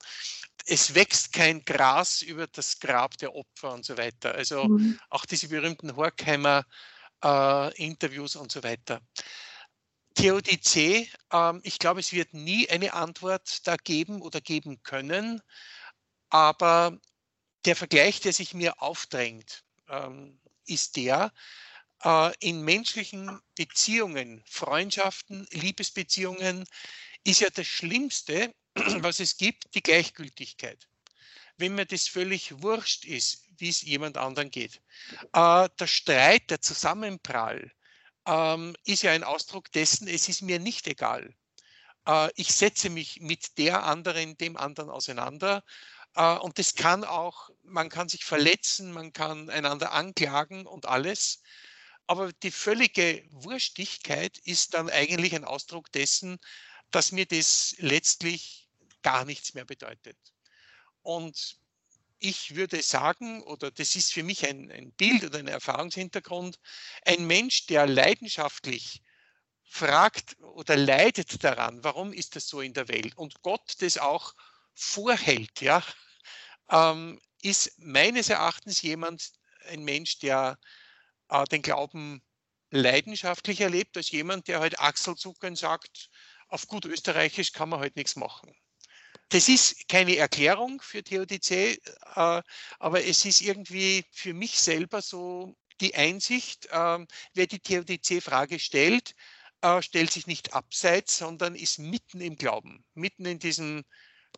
[0.66, 4.36] es wächst kein Gras über das Grab der Opfer und so weiter.
[4.36, 5.00] Also mhm.
[5.10, 6.66] auch diese berühmten Horkheimer
[7.24, 9.02] äh, Interviews und so weiter.
[10.16, 15.42] Theodizee, äh, ich glaube, es wird nie eine Antwort da geben oder geben können,
[16.30, 17.00] aber
[17.66, 21.34] der Vergleich, der sich mir aufdrängt, ähm, ist der,
[22.04, 26.66] äh, in menschlichen Beziehungen, Freundschaften, Liebesbeziehungen
[27.24, 30.88] ist ja das Schlimmste, was es gibt, die Gleichgültigkeit.
[31.58, 34.82] Wenn mir das völlig wurscht ist, wie es jemand anderen geht.
[35.34, 37.72] Äh, der Streit, der Zusammenprall
[38.26, 41.36] ähm, ist ja ein Ausdruck dessen, es ist mir nicht egal.
[42.08, 45.64] Äh, ich setze mich mit der anderen, dem anderen auseinander.
[46.16, 51.42] Äh, und das kann auch, man kann sich verletzen, man kann einander anklagen und alles.
[52.08, 56.40] Aber die völlige Wurstigkeit ist dann eigentlich ein Ausdruck dessen,
[56.92, 58.68] dass mir das letztlich
[59.04, 60.18] gar nichts mehr bedeutet.
[61.04, 61.60] Und
[62.20, 66.60] ich würde sagen, oder das ist für mich ein, ein Bild oder ein Erfahrungshintergrund,
[67.06, 69.02] ein Mensch, der leidenschaftlich
[69.64, 74.34] fragt oder leidet daran, warum ist das so in der Welt und Gott das auch
[74.74, 75.84] vorhält, ja,
[76.70, 79.32] ähm, ist meines Erachtens jemand,
[79.68, 80.58] ein Mensch, der
[81.30, 82.22] äh, den Glauben
[82.72, 86.10] leidenschaftlich erlebt, als jemand, der halt Achselzuckern sagt,
[86.48, 88.54] auf gut österreichisch kann man halt nichts machen.
[89.30, 91.80] Das ist keine Erklärung für Theodizee,
[92.16, 92.42] äh,
[92.80, 99.16] aber es ist irgendwie für mich selber so die Einsicht, äh, wer die Theodizee-Frage stellt,
[99.62, 103.84] äh, stellt sich nicht abseits, sondern ist mitten im Glauben, mitten in diesem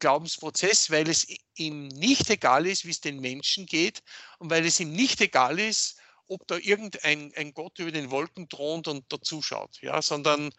[0.01, 4.03] Glaubensprozess, weil es ihm nicht egal ist, wie es den Menschen geht
[4.39, 8.49] und weil es ihm nicht egal ist, ob da irgendein ein Gott über den Wolken
[8.49, 10.51] thront und da zuschaut, ja, sondern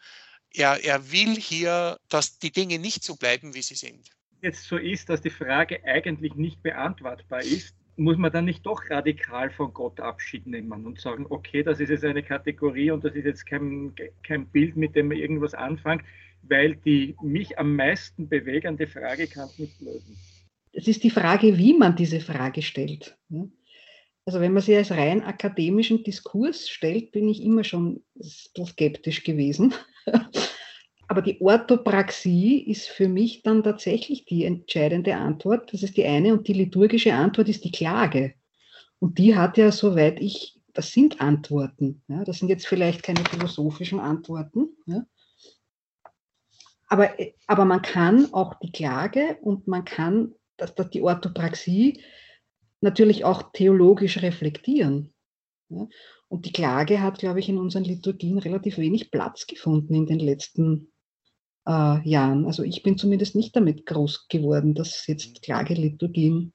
[0.51, 4.09] er, er will hier, dass die Dinge nicht so bleiben, wie sie sind.
[4.41, 8.89] Jetzt so ist, dass die Frage eigentlich nicht beantwortbar ist, muss man dann nicht doch
[8.89, 13.13] radikal von Gott Abschied nehmen und sagen, okay, das ist jetzt eine Kategorie und das
[13.13, 16.03] ist jetzt kein, kein Bild, mit dem man irgendwas anfängt,
[16.47, 20.17] weil die mich am meisten bewegende Frage kann es nicht lösen.
[20.71, 23.17] Es ist die Frage, wie man diese Frage stellt.
[24.25, 29.73] Also wenn man sie als rein akademischen Diskurs stellt, bin ich immer schon skeptisch gewesen.
[31.07, 35.71] Aber die Orthopraxie ist für mich dann tatsächlich die entscheidende Antwort.
[35.73, 36.33] Das ist die eine.
[36.33, 38.33] Und die liturgische Antwort ist die Klage.
[38.99, 42.01] Und die hat ja, soweit ich, das sind Antworten.
[42.07, 44.69] Ja, das sind jetzt vielleicht keine philosophischen Antworten.
[44.87, 45.05] Ja.
[46.93, 47.09] Aber,
[47.47, 52.03] aber man kann auch die Klage und man kann dass, dass die Orthopraxie
[52.81, 55.11] natürlich auch theologisch reflektieren.
[55.69, 55.87] Ja?
[56.27, 60.19] Und die Klage hat, glaube ich, in unseren Liturgien relativ wenig Platz gefunden in den
[60.19, 60.91] letzten
[61.67, 62.45] äh, Jahren.
[62.45, 66.53] Also ich bin zumindest nicht damit groß geworden, dass jetzt Klageliturgien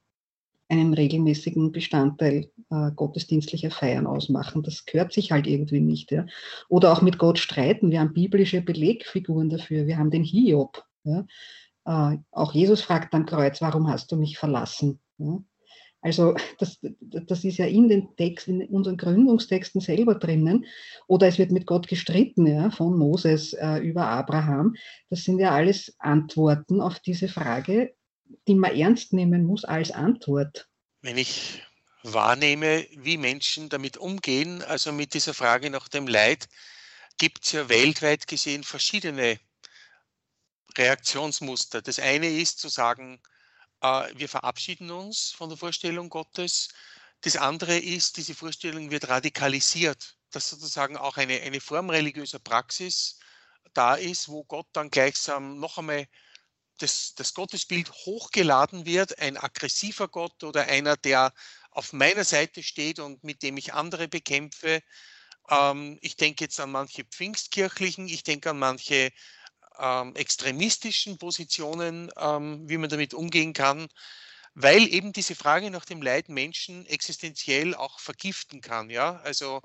[0.69, 4.63] einen regelmäßigen Bestandteil äh, gottesdienstlicher Feiern ausmachen.
[4.63, 6.11] Das gehört sich halt irgendwie nicht.
[6.13, 6.27] Ja?
[6.69, 7.91] Oder auch mit Gott streiten.
[7.91, 9.87] Wir haben biblische Belegfiguren dafür.
[9.87, 10.85] Wir haben den Hiob.
[11.05, 11.27] Ja?
[11.87, 15.01] Äh, auch Jesus fragt am Kreuz, warum hast du mich verlassen?
[15.17, 15.43] Ja?
[16.01, 20.65] Also das, das ist ja in den Texten, in unseren Gründungstexten selber drinnen.
[21.09, 24.77] Oder es wird mit Gott gestritten, ja, von Moses äh, über Abraham.
[25.11, 27.95] Das sind ja alles Antworten auf diese Frage,
[28.49, 30.69] die man ernst nehmen muss als Antwort.
[31.03, 31.63] Wenn ich
[32.03, 36.49] wahrnehme, wie Menschen damit umgehen, also mit dieser Frage nach dem Leid,
[37.19, 39.39] gibt es ja weltweit gesehen verschiedene
[40.77, 41.83] Reaktionsmuster.
[41.83, 43.21] Das eine ist zu sagen,
[43.83, 46.69] äh, wir verabschieden uns von der Vorstellung Gottes.
[47.23, 53.19] Das andere ist, diese Vorstellung wird radikalisiert, dass sozusagen auch eine, eine Form religiöser Praxis
[53.75, 56.07] da ist, wo Gott dann gleichsam noch einmal
[56.79, 61.33] das, das Gottesbild hochgeladen wird, ein aggressiver Gott oder einer, der
[61.71, 64.81] auf meiner Seite steht und mit dem ich andere bekämpfe.
[65.51, 69.11] Ähm, ich denke jetzt an manche Pfingstkirchlichen, ich denke an manche
[69.79, 73.89] ähm, extremistischen Positionen, ähm, wie man damit umgehen kann,
[74.55, 79.61] weil eben diese Frage nach dem Leid Menschen existenziell auch vergiften kann, ja, also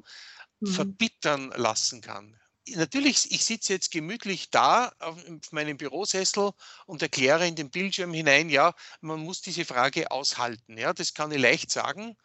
[0.59, 0.67] mhm.
[0.67, 2.39] verbittern lassen kann.
[2.69, 5.17] Natürlich, ich sitze jetzt gemütlich da auf
[5.51, 6.51] meinem Bürosessel
[6.85, 10.77] und erkläre in den Bildschirm hinein, ja, man muss diese Frage aushalten.
[10.77, 12.15] Ja, das kann ich leicht sagen,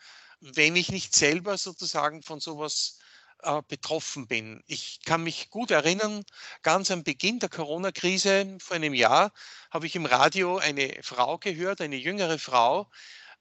[0.41, 2.99] wenn ich nicht selber sozusagen von sowas
[3.43, 4.63] äh, betroffen bin.
[4.67, 6.25] Ich kann mich gut erinnern,
[6.63, 9.33] ganz am Beginn der Corona-Krise vor einem Jahr
[9.71, 12.89] habe ich im Radio eine Frau gehört, eine jüngere Frau,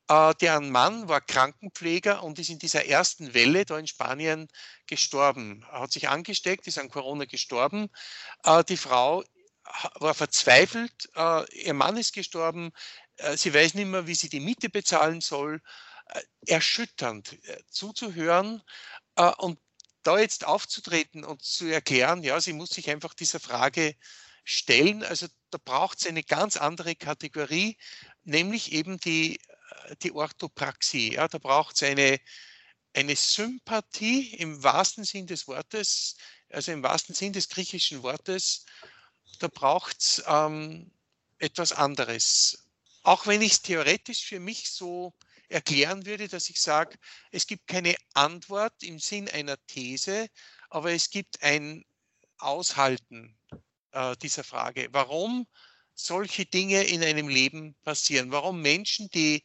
[0.10, 4.48] äh, deren Mann war Krankenpfleger und ist in dieser ersten Welle da in Spanien
[4.86, 5.66] gestorben.
[5.72, 7.90] Er hat sich angesteckt, ist an Corona gestorben.
[8.44, 9.24] Äh, die Frau
[9.96, 12.72] war verzweifelt, äh, ihr Mann ist gestorben,
[13.18, 15.62] äh, sie weiß nicht mehr, wie sie die Miete bezahlen soll.
[16.46, 17.38] Erschütternd
[17.70, 18.64] zuzuhören
[19.40, 19.60] und
[20.04, 23.94] da jetzt aufzutreten und zu erklären, ja, sie muss sich einfach dieser Frage
[24.46, 25.04] stellen.
[25.04, 27.78] Also da braucht es eine ganz andere Kategorie,
[28.24, 29.42] nämlich eben die,
[30.02, 31.14] die Orthopraxie.
[31.14, 32.20] Ja, da braucht es eine,
[32.94, 36.16] eine Sympathie im wahrsten Sinn des Wortes,
[36.50, 38.66] also im wahrsten Sinn des griechischen Wortes.
[39.40, 40.92] Da braucht es ähm,
[41.40, 42.68] etwas anderes.
[43.04, 45.14] Auch wenn ich es theoretisch für mich so
[45.50, 46.98] erklären würde, dass ich sage,
[47.32, 50.28] es gibt keine Antwort im Sinn einer These,
[50.70, 51.86] aber es gibt ein
[52.38, 53.38] Aushalten
[53.92, 54.90] äh, dieser Frage.
[54.92, 55.48] Warum
[56.00, 58.32] solche Dinge in einem Leben passieren?
[58.32, 59.44] Warum Menschen, die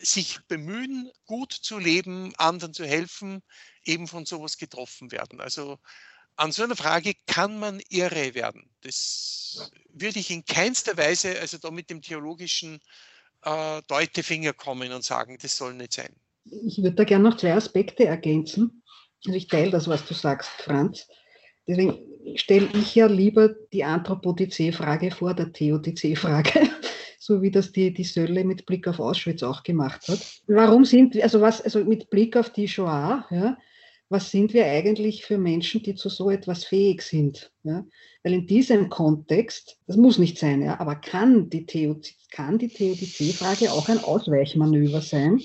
[0.00, 3.42] sich bemühen, gut zu leben, anderen zu helfen,
[3.84, 5.40] eben von sowas getroffen werden.
[5.40, 5.78] Also
[6.36, 8.70] an so einer Frage kann man irre werden.
[8.82, 12.78] Das würde ich in keinster Weise, also da mit dem theologischen
[13.42, 16.14] äh, Deutefinger kommen und sagen, das soll nicht sein.
[16.44, 18.82] Ich würde da gerne noch zwei Aspekte ergänzen.
[19.26, 21.08] Also ich teile das, was du sagst, Franz.
[21.68, 21.98] Deswegen
[22.36, 26.70] stelle ich ja lieber die Anthropodizee-Frage vor der Theodizee-Frage,
[27.18, 30.20] so wie das die, die Sölle mit Blick auf Auschwitz auch gemacht hat.
[30.46, 33.58] Warum sind wir, also was, also mit Blick auf die Shoah, ja,
[34.08, 37.52] was sind wir eigentlich für Menschen, die zu so etwas fähig sind?
[37.62, 37.84] Ja?
[38.22, 44.02] Weil in diesem Kontext, das muss nicht sein, ja, aber kann die, Theodizee-Frage auch ein
[44.02, 45.42] Ausweichmanöver sein,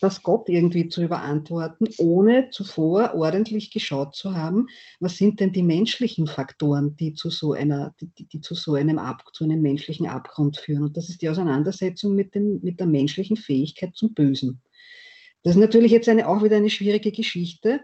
[0.00, 4.66] das Gott irgendwie zu überantworten, ohne zuvor ordentlich geschaut zu haben,
[4.98, 8.98] was sind denn die menschlichen Faktoren, die zu so einer, die, die zu so einem
[8.98, 10.84] Ab, zu einem menschlichen Abgrund führen.
[10.84, 14.62] Und das ist die Auseinandersetzung mit, dem, mit der menschlichen Fähigkeit zum Bösen.
[15.42, 17.80] Das ist natürlich jetzt eine, auch wieder eine schwierige Geschichte,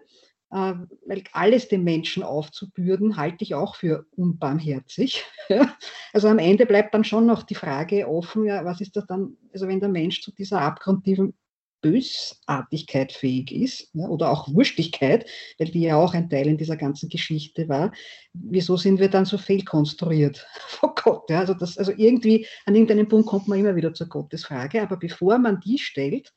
[0.51, 0.75] äh,
[1.07, 5.25] weil alles dem Menschen aufzubürden, halte ich auch für unbarmherzig.
[6.13, 9.37] Also am Ende bleibt dann schon noch die Frage offen, ja, was ist das dann,
[9.53, 11.35] also wenn der Mensch zu dieser abgrundtiefen
[11.81, 15.27] Bösartigkeit fähig ist ja, oder auch Wurstigkeit,
[15.59, 17.93] weil die ja auch ein Teil in dieser ganzen Geschichte war,
[18.33, 21.31] wieso sind wir dann so fehlkonstruiert vor Gott?
[21.31, 21.41] Ja?
[21.41, 25.39] Also, das, also irgendwie an irgendeinem Punkt kommt man immer wieder zur Gottesfrage, aber bevor
[25.39, 26.33] man die stellt,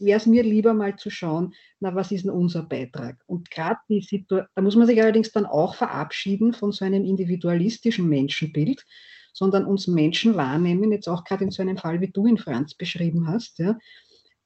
[0.00, 3.18] wäre es mir lieber mal zu schauen, na, was ist denn unser Beitrag?
[3.26, 7.04] Und gerade die Situation, da muss man sich allerdings dann auch verabschieden von so einem
[7.04, 8.84] individualistischen Menschenbild,
[9.32, 12.74] sondern uns Menschen wahrnehmen, jetzt auch gerade in so einem Fall, wie du ihn, Franz,
[12.74, 13.78] beschrieben hast, ja,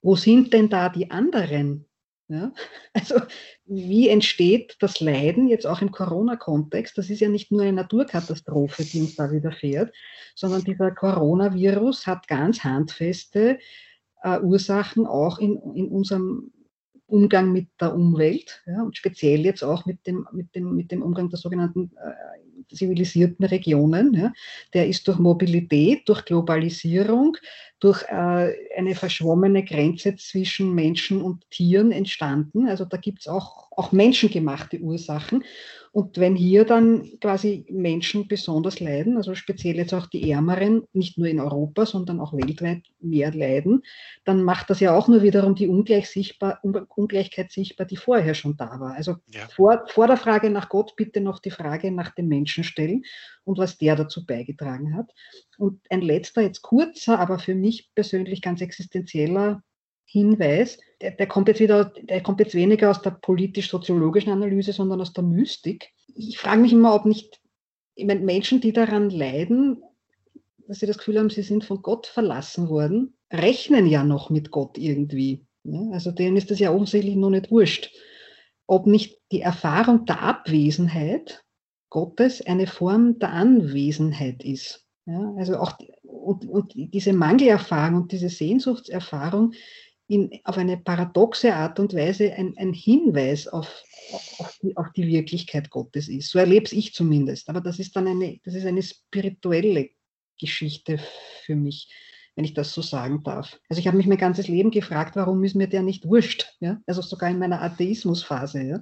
[0.04, 1.86] wo sind denn da die anderen?
[2.28, 2.52] Ja?
[2.92, 3.16] Also
[3.64, 6.96] wie entsteht das Leiden jetzt auch im Corona-Kontext?
[6.96, 9.92] Das ist ja nicht nur eine Naturkatastrophe, die uns da widerfährt,
[10.34, 13.58] sondern dieser Coronavirus hat ganz handfeste
[14.22, 16.52] äh, Ursachen auch in, in unserem
[17.06, 21.02] Umgang mit der Umwelt ja, und speziell jetzt auch mit dem, mit dem, mit dem
[21.02, 24.14] Umgang der sogenannten äh, zivilisierten Regionen.
[24.14, 24.32] Ja.
[24.72, 27.36] Der ist durch Mobilität, durch Globalisierung,
[27.80, 32.66] durch äh, eine verschwommene Grenze zwischen Menschen und Tieren entstanden.
[32.68, 35.44] Also da gibt es auch, auch menschengemachte Ursachen.
[35.94, 41.18] Und wenn hier dann quasi Menschen besonders leiden, also speziell jetzt auch die Ärmeren, nicht
[41.18, 43.82] nur in Europa, sondern auch weltweit mehr leiden,
[44.24, 48.56] dann macht das ja auch nur wiederum die Ungleich sichtbar, Ungleichheit sichtbar, die vorher schon
[48.56, 48.94] da war.
[48.94, 49.46] Also ja.
[49.54, 53.04] vor, vor der Frage nach Gott bitte noch die Frage nach dem Menschen stellen
[53.44, 55.10] und was der dazu beigetragen hat.
[55.58, 59.62] Und ein letzter, jetzt kurzer, aber für mich persönlich ganz existenzieller
[60.06, 65.00] Hinweis, der, der, kommt jetzt wieder, der kommt jetzt weniger aus der politisch-soziologischen Analyse, sondern
[65.00, 65.90] aus der Mystik.
[66.14, 67.40] Ich frage mich immer, ob nicht
[67.94, 69.82] ich meine, Menschen, die daran leiden,
[70.66, 74.50] dass sie das Gefühl haben, sie sind von Gott verlassen worden, rechnen ja noch mit
[74.50, 75.46] Gott irgendwie.
[75.64, 77.90] Ja, also denen ist das ja offensichtlich noch nicht wurscht.
[78.66, 81.43] Ob nicht die Erfahrung der Abwesenheit
[81.94, 84.84] Gottes eine Form der Anwesenheit ist.
[85.06, 89.52] Ja, also auch und, und diese Mangelerfahrung und diese Sehnsuchtserfahrung
[90.08, 93.84] in, auf eine paradoxe Art und Weise ein, ein Hinweis auf,
[94.38, 96.30] auf, die, auf die Wirklichkeit Gottes ist.
[96.30, 97.48] So erlebe ich zumindest.
[97.48, 99.90] Aber das ist dann eine, das ist eine spirituelle
[100.40, 100.98] Geschichte
[101.44, 101.92] für mich,
[102.36, 103.58] wenn ich das so sagen darf.
[103.68, 106.56] Also ich habe mich mein ganzes Leben gefragt, warum ist mir der nicht wurscht?
[106.60, 106.80] Ja?
[106.86, 108.62] Also sogar in meiner Atheismusphase.
[108.62, 108.80] Ja?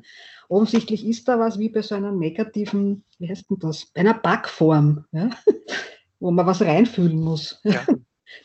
[0.49, 4.15] Offensichtlich ist da was wie bei so einer negativen, wie heißt denn das, bei einer
[4.15, 5.31] Backform, ja?
[6.21, 7.61] wo man was reinfühlen muss.
[7.65, 7.87] Ja.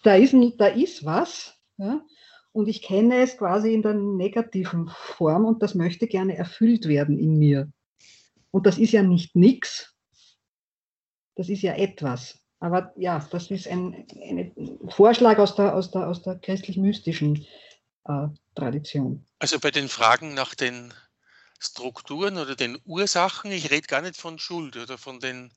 [0.03, 1.57] Da, ist, da ist was.
[1.77, 2.01] Ja?
[2.51, 7.17] Und ich kenne es quasi in der negativen Form und das möchte gerne erfüllt werden
[7.17, 7.71] in mir.
[8.51, 9.95] Und das ist ja nicht nichts,
[11.35, 12.43] das ist ja etwas.
[12.59, 17.45] Aber ja, das ist ein, ein Vorschlag aus der, aus der, aus der christlich-mystischen
[18.05, 19.25] äh, Tradition.
[19.39, 20.93] Also bei den Fragen nach den
[21.59, 25.51] Strukturen oder den Ursachen, ich rede gar nicht von Schuld oder von den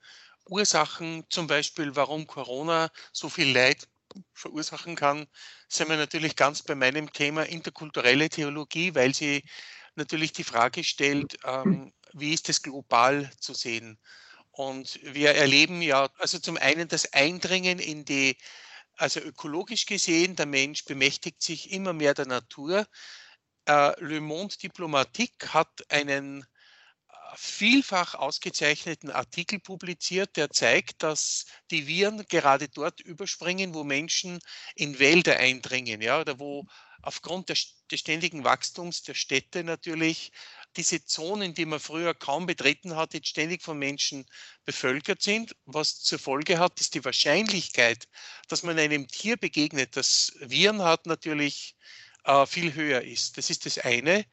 [0.48, 3.88] Ursachen, zum Beispiel, warum Corona so viel Leid
[4.34, 5.26] verursachen kann,
[5.68, 9.44] sind wir natürlich ganz bei meinem Thema interkulturelle Theologie, weil sie
[9.94, 13.98] natürlich die Frage stellt, ähm, wie ist es global zu sehen?
[14.53, 18.36] Und wir erleben ja also zum einen das Eindringen in die,
[18.96, 22.86] also ökologisch gesehen, der Mensch bemächtigt sich immer mehr der Natur.
[23.66, 26.46] Äh, Le Monde Diplomatique hat einen äh,
[27.36, 34.40] vielfach ausgezeichneten Artikel publiziert, der zeigt, dass die Viren gerade dort überspringen, wo Menschen
[34.74, 36.66] in Wälder eindringen, ja, oder wo
[37.03, 40.32] aufgrund des, des ständigen Wachstums der Städte natürlich
[40.76, 44.26] diese Zonen, die man früher kaum betreten hat, jetzt ständig von Menschen
[44.64, 45.56] bevölkert sind.
[45.66, 48.06] Was zur Folge hat, ist die Wahrscheinlichkeit,
[48.48, 51.76] dass man einem Tier begegnet, das Viren hat, natürlich
[52.24, 53.38] äh, viel höher ist.
[53.38, 54.24] Das ist das eine.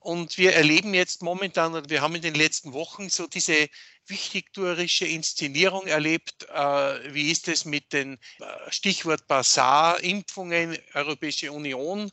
[0.00, 3.68] Und wir erleben jetzt momentan, wir haben in den letzten Wochen so diese
[4.10, 6.46] wichtigtuerische Inszenierung erlebt.
[6.50, 12.10] Äh, wie ist es mit den äh, Stichwort Basar, Impfungen, Europäische Union,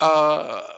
[0.00, 0.06] äh,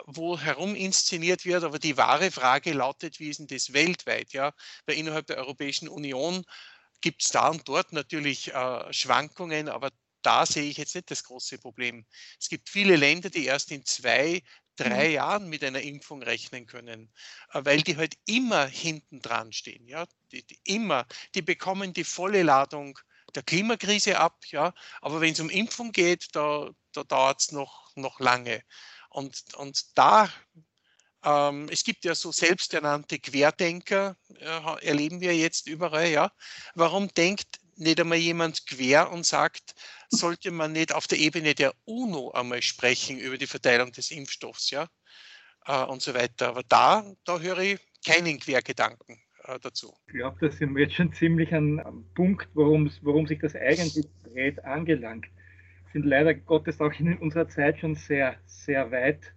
[0.07, 1.65] wo herum inszeniert wird.
[1.65, 4.33] Aber die wahre Frage lautet, wie ist denn das weltweit?
[4.33, 4.53] Ja?
[4.87, 6.45] Weil innerhalb der Europäischen Union
[7.01, 9.91] gibt es da und dort natürlich äh, Schwankungen, aber
[10.23, 12.05] da sehe ich jetzt nicht das große Problem.
[12.41, 14.43] Es gibt viele Länder, die erst in zwei,
[14.77, 15.15] drei mhm.
[15.15, 17.11] Jahren mit einer Impfung rechnen können,
[17.53, 19.87] äh, weil die halt immer hinten dran stehen.
[19.89, 20.07] Ja?
[20.33, 22.99] Die, die immer, die bekommen die volle Ladung
[23.35, 24.73] der Klimakrise ab, ja,
[25.03, 28.63] aber wenn es um Impfung geht, da, da dauert es noch, noch lange.
[29.11, 30.31] Und, und da,
[31.23, 36.33] ähm, es gibt ja so selbsternannte Querdenker, äh, erleben wir jetzt überall, ja.
[36.75, 39.75] Warum denkt nicht einmal jemand quer und sagt,
[40.09, 44.71] sollte man nicht auf der Ebene der UNO einmal sprechen über die Verteilung des Impfstoffs,
[44.71, 44.89] ja,
[45.67, 46.49] äh, und so weiter.
[46.49, 49.95] Aber da, da höre ich keinen Quergedanken äh, dazu.
[50.07, 54.07] Ich glaube, da sind wir jetzt schon ziemlich an Punkt, worum, worum sich das eigentlich
[54.25, 55.27] dreht, angelangt.
[55.93, 59.33] Sind leider Gottes auch in unserer Zeit schon sehr, sehr weit.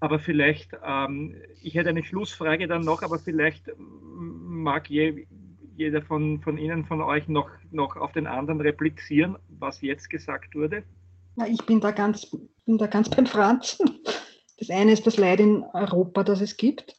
[0.00, 5.26] Aber vielleicht, ähm, ich hätte eine Schlussfrage dann noch, aber vielleicht mag je,
[5.78, 10.54] jeder von, von Ihnen, von euch noch, noch auf den anderen replizieren, was jetzt gesagt
[10.54, 10.82] wurde?
[11.36, 13.78] Ja, ich bin da, ganz, bin da ganz beim Franz.
[14.58, 16.96] Das eine ist das Leid in Europa, das es gibt,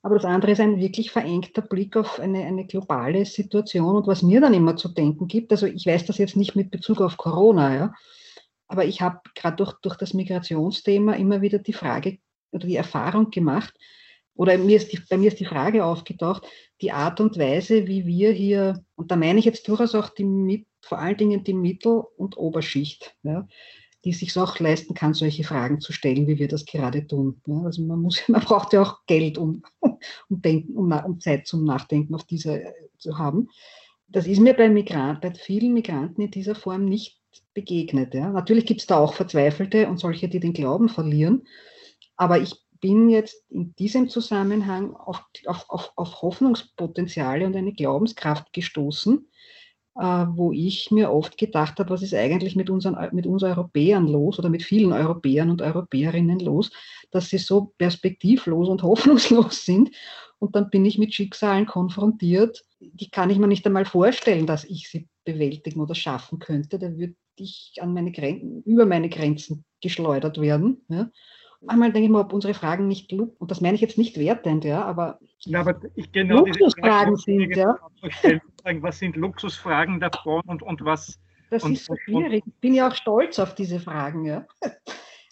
[0.00, 4.22] aber das andere ist ein wirklich verengter Blick auf eine, eine globale Situation und was
[4.22, 7.18] mir dann immer zu denken gibt, also ich weiß das jetzt nicht mit Bezug auf
[7.18, 7.94] Corona, ja,
[8.66, 12.16] aber ich habe gerade durch, durch das Migrationsthema immer wieder die Frage
[12.50, 13.74] oder die Erfahrung gemacht,
[14.42, 16.42] oder mir ist die, bei mir ist die Frage aufgetaucht,
[16.80, 20.66] die Art und Weise, wie wir hier, und da meine ich jetzt durchaus auch die,
[20.80, 23.46] vor allen Dingen die Mittel- und Oberschicht, ja,
[24.04, 27.40] die sich auch leisten kann, solche Fragen zu stellen, wie wir das gerade tun.
[27.46, 29.98] Ja, also man, muss, man braucht ja auch Geld, um, um,
[30.42, 33.48] denken, um, um Zeit zum Nachdenken auf diese äh, zu haben.
[34.08, 37.20] Das ist mir bei, Migrant, bei vielen Migranten in dieser Form nicht
[37.54, 38.12] begegnet.
[38.12, 38.30] Ja.
[38.30, 41.46] Natürlich gibt es da auch Verzweifelte und solche, die den Glauben verlieren.
[42.16, 48.52] Aber ich bin jetzt in diesem Zusammenhang auf, auf, auf, auf Hoffnungspotenziale und eine Glaubenskraft
[48.52, 49.30] gestoßen,
[49.94, 54.08] äh, wo ich mir oft gedacht habe, was ist eigentlich mit, unseren, mit uns Europäern
[54.08, 56.72] los oder mit vielen Europäern und Europäerinnen los,
[57.12, 59.92] dass sie so perspektivlos und hoffnungslos sind.
[60.40, 64.64] Und dann bin ich mit Schicksalen konfrontiert, die kann ich mir nicht einmal vorstellen, dass
[64.64, 66.80] ich sie bewältigen oder schaffen könnte.
[66.80, 70.84] Da würde ich an meine Grenzen, über meine Grenzen geschleudert werden.
[70.88, 71.12] Ja
[71.64, 74.64] manchmal denke ich mal, ob unsere Fragen nicht, und das meine ich jetzt nicht wertend,
[74.64, 77.78] ja, aber, ja, aber ich genau Luxusfragen sind, ja.
[78.80, 81.18] Was sind Luxusfragen davon und, und was?
[81.50, 82.44] Das und, ist so schwierig.
[82.46, 84.46] Ich bin ja auch stolz auf diese Fragen, ja.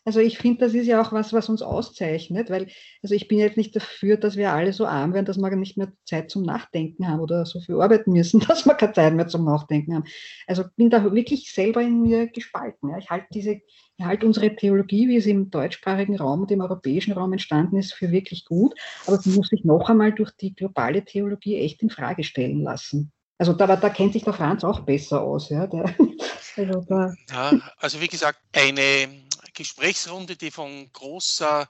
[0.07, 2.69] Also ich finde, das ist ja auch was, was uns auszeichnet, weil,
[3.03, 5.77] also ich bin jetzt nicht dafür, dass wir alle so arm werden, dass wir nicht
[5.77, 9.29] mehr Zeit zum Nachdenken haben oder so viel arbeiten müssen, dass wir keine Zeit mehr
[9.29, 10.05] zum Nachdenken haben.
[10.47, 12.89] Also bin da wirklich selber in mir gespalten.
[12.89, 12.99] Ja.
[12.99, 13.61] Ich halte diese,
[14.01, 17.93] ich halte unsere Theologie, wie sie im deutschsprachigen Raum und im europäischen Raum entstanden ist,
[17.93, 18.75] für wirklich gut,
[19.07, 23.13] aber sie muss sich noch einmal durch die globale Theologie echt in Frage stellen lassen.
[23.37, 25.51] Also da, da kennt sich der Franz auch besser aus.
[25.51, 25.95] Ja, der,
[26.57, 27.15] also, da.
[27.31, 31.69] ja, also wie gesagt, eine Gesprächsrunde, die von großer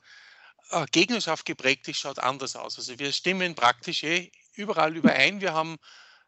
[0.71, 2.79] äh, Gegnerschaft geprägt ist, schaut anders aus.
[2.79, 5.41] Also wir stimmen praktisch eh überall überein.
[5.41, 5.79] Wir haben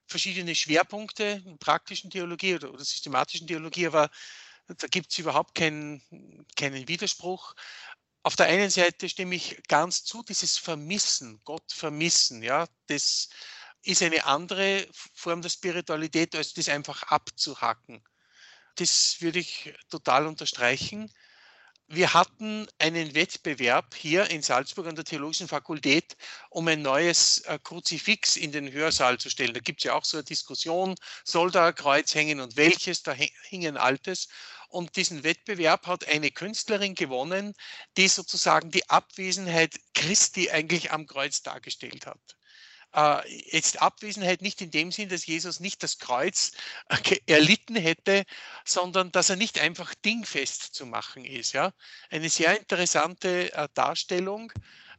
[0.07, 4.11] verschiedene Schwerpunkte in praktischen Theologie oder, oder systematischen Theologie, aber
[4.79, 6.03] da gibt es überhaupt keinen,
[6.57, 7.55] keinen Widerspruch.
[8.23, 13.29] Auf der einen Seite stimme ich ganz zu, dieses Vermissen, Gott vermissen, ja, das
[13.83, 18.03] ist eine andere Form der Spiritualität, als das einfach abzuhacken.
[18.77, 21.13] Das würde ich total unterstreichen.
[21.95, 26.17] Wir hatten einen Wettbewerb hier in Salzburg an der Theologischen Fakultät,
[26.49, 29.53] um ein neues äh, Kruzifix in den Hörsaal zu stellen.
[29.53, 33.03] Da gibt es ja auch so eine Diskussion, soll da ein Kreuz hängen und welches,
[33.03, 34.29] da hing ein altes.
[34.69, 37.53] Und diesen Wettbewerb hat eine Künstlerin gewonnen,
[37.99, 42.37] die sozusagen die Abwesenheit Christi eigentlich am Kreuz dargestellt hat
[42.95, 43.21] äh,
[43.51, 46.53] jetzt Abwesenheit nicht in dem Sinn, dass Jesus nicht das Kreuz
[46.89, 48.25] äh, erlitten hätte,
[48.65, 51.53] sondern dass er nicht einfach dingfest zu machen ist.
[51.53, 51.73] Ja?
[52.11, 54.53] Eine sehr interessante äh, Darstellung.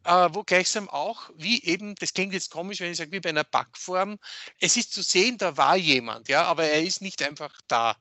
[0.06, 3.30] Uh, wo gleichsam auch, wie eben, das klingt jetzt komisch, wenn ich sage, wie bei
[3.30, 4.20] einer Backform,
[4.60, 7.96] es ist zu sehen, da war jemand, ja, aber er ist nicht einfach da.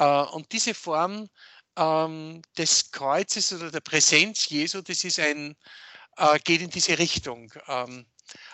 [0.00, 1.28] Uh, und diese Form
[1.76, 5.56] ähm, des Kreuzes oder der Präsenz Jesu, das ist ein,
[6.16, 7.52] äh, geht in diese Richtung.
[7.68, 8.06] Ähm,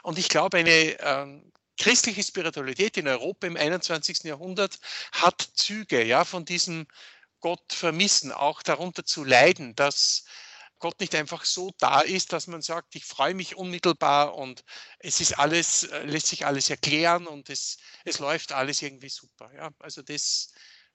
[0.02, 4.24] und ich glaube, eine ähm, christliche Spiritualität in Europa im 21.
[4.24, 4.78] Jahrhundert
[5.12, 6.86] hat Züge ja, von diesem
[7.40, 10.24] Gott vermissen, auch darunter zu leiden, dass
[10.78, 14.64] Gott nicht einfach so da ist, dass man sagt, ich freue mich unmittelbar und
[14.98, 19.50] es ist alles, äh, lässt sich alles erklären und es, es läuft alles irgendwie super.
[19.54, 20.52] Ja, also das,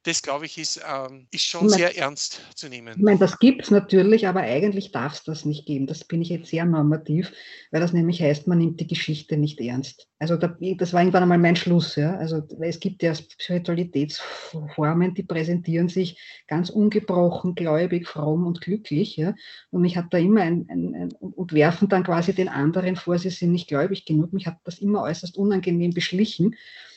[0.08, 2.94] das glaube ich, ist, ähm, ist schon meine, sehr ernst zu nehmen.
[2.96, 5.86] Ich meine, das gibt es natürlich, aber eigentlich darf es das nicht geben.
[5.86, 7.34] Das bin ich jetzt sehr normativ,
[7.72, 10.08] weil das nämlich heißt, man nimmt die Geschichte nicht ernst.
[10.18, 11.98] Also da, das war irgendwann einmal mein Schluss.
[11.98, 12.16] Ja?
[12.16, 19.18] Also es gibt ja Spiritualitätsformen, die präsentieren sich ganz ungebrochen, gläubig, fromm und glücklich.
[19.18, 19.36] Ja?
[19.72, 23.20] Und mich hat da immer ein, ein, ein, und werfen dann quasi den anderen vor,
[23.20, 24.32] sie sind nicht gläubig genug.
[24.32, 26.56] Mich hat das immer äußerst unangenehm beschlichen.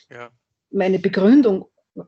[0.09, 0.29] Ja.
[0.69, 1.65] Meine Begründung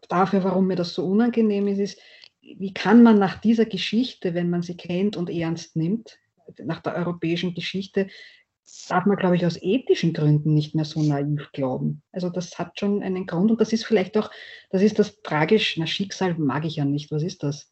[0.10, 2.00] dafür, warum mir das so unangenehm ist, ist,
[2.42, 6.20] wie kann man nach dieser Geschichte, wenn man sie kennt und ernst nimmt,
[6.64, 8.08] nach der europäischen Geschichte,
[8.90, 12.02] darf man, glaube ich, aus ethischen Gründen nicht mehr so naiv glauben.
[12.12, 14.32] Also das hat schon einen Grund und das ist vielleicht auch,
[14.72, 17.72] das ist das tragisch, na Schicksal mag ich ja nicht, was ist das?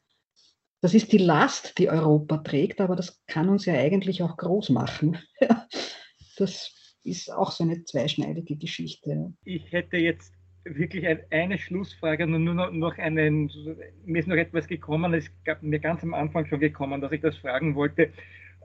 [0.82, 4.70] Das ist die Last, die Europa trägt, aber das kann uns ja eigentlich auch groß
[4.70, 5.18] machen.
[6.38, 9.34] das ist auch so eine zweischneidige Geschichte.
[9.44, 10.34] Ich hätte jetzt
[10.64, 13.52] wirklich eine Schlussfrage nur noch, noch einen,
[14.06, 17.22] mir ist noch etwas gekommen, es gab mir ganz am Anfang schon gekommen, dass ich
[17.22, 18.12] das fragen wollte.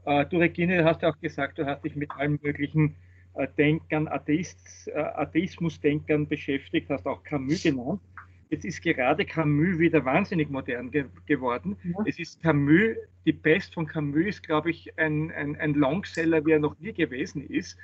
[0.05, 2.95] Äh, du Regine, hast ja auch gesagt, du hast dich mit allen möglichen
[3.35, 8.01] äh, Denkern, Atheist, äh, Atheismusdenkern beschäftigt, hast auch Camus genannt.
[8.49, 11.77] Jetzt ist gerade Camus wieder wahnsinnig modern ge geworden.
[11.83, 12.05] Ja.
[12.07, 16.53] Es ist Camus, die Pest von Camus ist, glaube ich, ein, ein, ein Longseller, wie
[16.53, 17.77] er noch nie gewesen ist.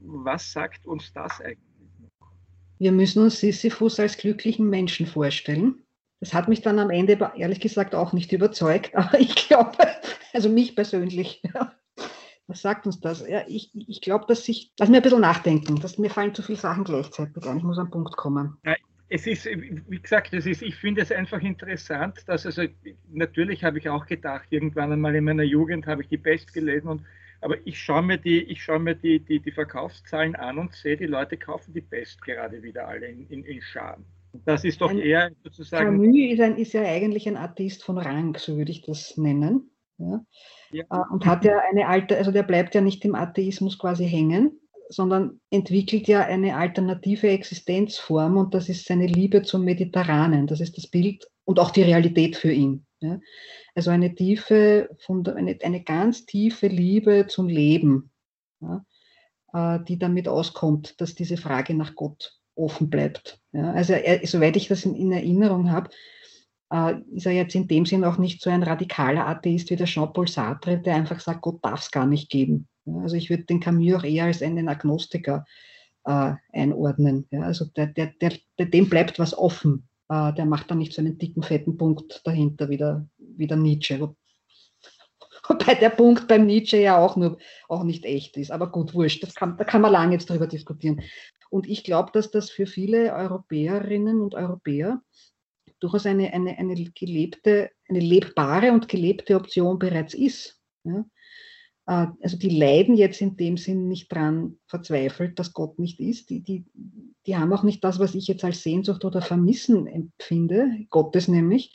[0.00, 1.73] Was sagt uns das eigentlich?
[2.78, 5.84] Wir müssen uns Sisyphus als glücklichen Menschen vorstellen.
[6.20, 9.76] Das hat mich dann am Ende ehrlich gesagt auch nicht überzeugt, aber ich glaube,
[10.32, 11.42] also mich persönlich.
[12.46, 13.26] Was sagt uns das?
[13.26, 16.42] Ja, ich ich glaube, dass ich, lass mir ein bisschen nachdenken, dass mir fallen zu
[16.42, 17.56] viele Sachen gleichzeitig ein.
[17.56, 18.58] Ich muss an den Punkt kommen.
[19.08, 22.64] Es ist, wie gesagt, es ist, ich finde es einfach interessant, dass also,
[23.12, 26.88] natürlich habe ich auch gedacht, irgendwann einmal in meiner Jugend habe ich die Best gelesen
[26.88, 27.02] und
[27.44, 30.96] aber ich schaue mir, die, ich schaue mir die, die, die Verkaufszahlen an und sehe,
[30.96, 34.06] die Leute kaufen die Best gerade wieder alle in, in, in Scharen.
[34.46, 35.84] Das ist doch ein, eher sozusagen.
[35.84, 39.70] Camus ist, ein, ist ja eigentlich ein Atheist von Rang, so würde ich das nennen.
[39.98, 40.24] Ja.
[40.72, 40.84] ja.
[40.90, 44.58] Äh, und hat ja eine alte, also der bleibt ja nicht im Atheismus quasi hängen,
[44.88, 50.46] sondern entwickelt ja eine alternative Existenzform und das ist seine Liebe zum Mediterranen.
[50.46, 52.86] Das ist das Bild und auch die Realität für ihn.
[53.00, 53.20] Ja.
[53.74, 58.10] Also eine tiefe, eine, ganz tiefe Liebe zum Leben,
[58.60, 58.84] ja,
[59.52, 63.40] äh, die damit auskommt, dass diese Frage nach Gott offen bleibt.
[63.52, 63.72] Ja.
[63.72, 65.90] Also er, soweit ich das in, in Erinnerung habe,
[66.70, 69.86] äh, ist er jetzt in dem Sinn auch nicht so ein radikaler Atheist wie der
[69.86, 72.68] Jean-Paul Sartre, der einfach sagt, Gott darf es gar nicht geben.
[72.84, 72.98] Ja.
[72.98, 75.44] Also ich würde den Camus auch eher als einen Agnostiker
[76.04, 77.26] äh, einordnen.
[77.30, 77.42] Ja.
[77.42, 79.88] Also der, der, der, dem bleibt was offen.
[80.08, 83.06] Äh, der macht dann nicht so einen dicken, fetten Punkt dahinter wie der,
[83.36, 84.00] wie der Nietzsche.
[85.48, 88.50] Wobei der Punkt beim Nietzsche ja auch nur auch nicht echt ist.
[88.50, 91.02] Aber gut, wurscht, kann, da kann man lange jetzt drüber diskutieren.
[91.50, 95.02] Und ich glaube, dass das für viele Europäerinnen und Europäer
[95.80, 100.60] durchaus eine, eine, eine gelebte, eine lebbare und gelebte Option bereits ist.
[100.84, 101.04] Ja?
[101.86, 106.30] Äh, also die leiden jetzt in dem Sinn nicht dran verzweifelt, dass Gott nicht ist.
[106.30, 106.64] Die, die,
[107.26, 111.72] die haben auch nicht das, was ich jetzt als Sehnsucht oder Vermissen empfinde, Gottes nämlich,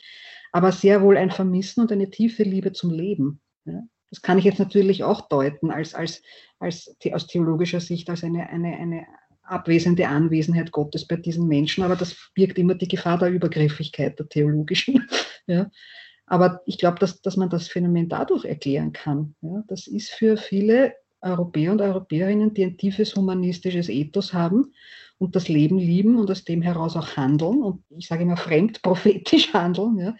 [0.52, 3.40] aber sehr wohl ein Vermissen und eine tiefe Liebe zum Leben.
[3.64, 3.82] Ja?
[4.10, 6.22] Das kann ich jetzt natürlich auch deuten als, als,
[6.58, 9.06] als aus theologischer Sicht als eine, eine, eine
[9.42, 14.28] abwesende Anwesenheit Gottes bei diesen Menschen, aber das birgt immer die Gefahr der Übergriffigkeit der
[14.28, 15.08] theologischen.
[15.46, 15.70] ja.
[16.26, 19.34] Aber ich glaube, dass, dass man das Phänomen dadurch erklären kann.
[19.42, 19.64] Ja.
[19.66, 24.72] Das ist für viele Europäer und Europäerinnen, die ein tiefes humanistisches Ethos haben
[25.20, 29.52] und das Leben lieben und aus dem heraus auch handeln und ich sage immer fremdprophetisch
[29.54, 30.10] handeln, ja,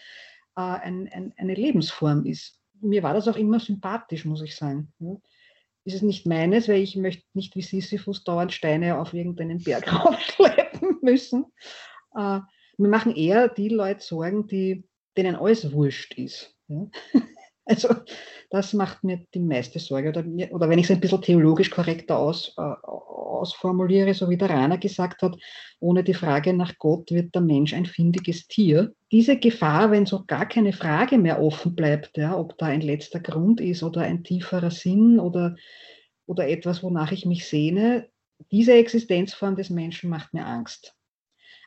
[0.56, 2.60] äh, ein, ein, eine Lebensform ist.
[2.80, 4.92] Mir war das auch immer sympathisch, muss ich sagen.
[4.98, 5.16] Ja
[5.84, 9.92] ist es nicht meines, weil ich möchte nicht wie Sisyphus dauernd Steine auf irgendeinen Berg
[10.04, 11.46] raufschleppen müssen.
[12.14, 12.40] Äh,
[12.76, 14.84] wir machen eher die Leute Sorgen, die,
[15.16, 16.54] denen alles wurscht ist.
[16.68, 16.86] Ja?
[17.64, 17.94] Also
[18.50, 20.08] das macht mir die meiste Sorge.
[20.08, 24.50] Oder, oder wenn ich es ein bisschen theologisch korrekter aus, äh, ausformuliere, so wie der
[24.50, 25.36] Rainer gesagt hat,
[25.78, 28.92] ohne die Frage nach Gott wird der Mensch ein findiges Tier.
[29.12, 33.20] Diese Gefahr, wenn so gar keine Frage mehr offen bleibt, ja, ob da ein letzter
[33.20, 35.56] Grund ist oder ein tieferer Sinn oder,
[36.26, 38.08] oder etwas, wonach ich mich sehne,
[38.50, 40.96] diese Existenzform des Menschen macht mir Angst.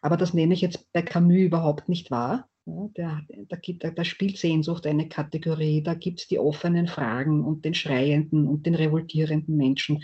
[0.02, 2.50] Aber das nehme ich jetzt bei Camus überhaupt nicht wahr.
[2.66, 6.88] Ja, der, da, gibt, da, da spielt Sehnsucht eine Kategorie, da gibt es die offenen
[6.88, 10.04] Fragen und den schreienden und den revoltierenden Menschen.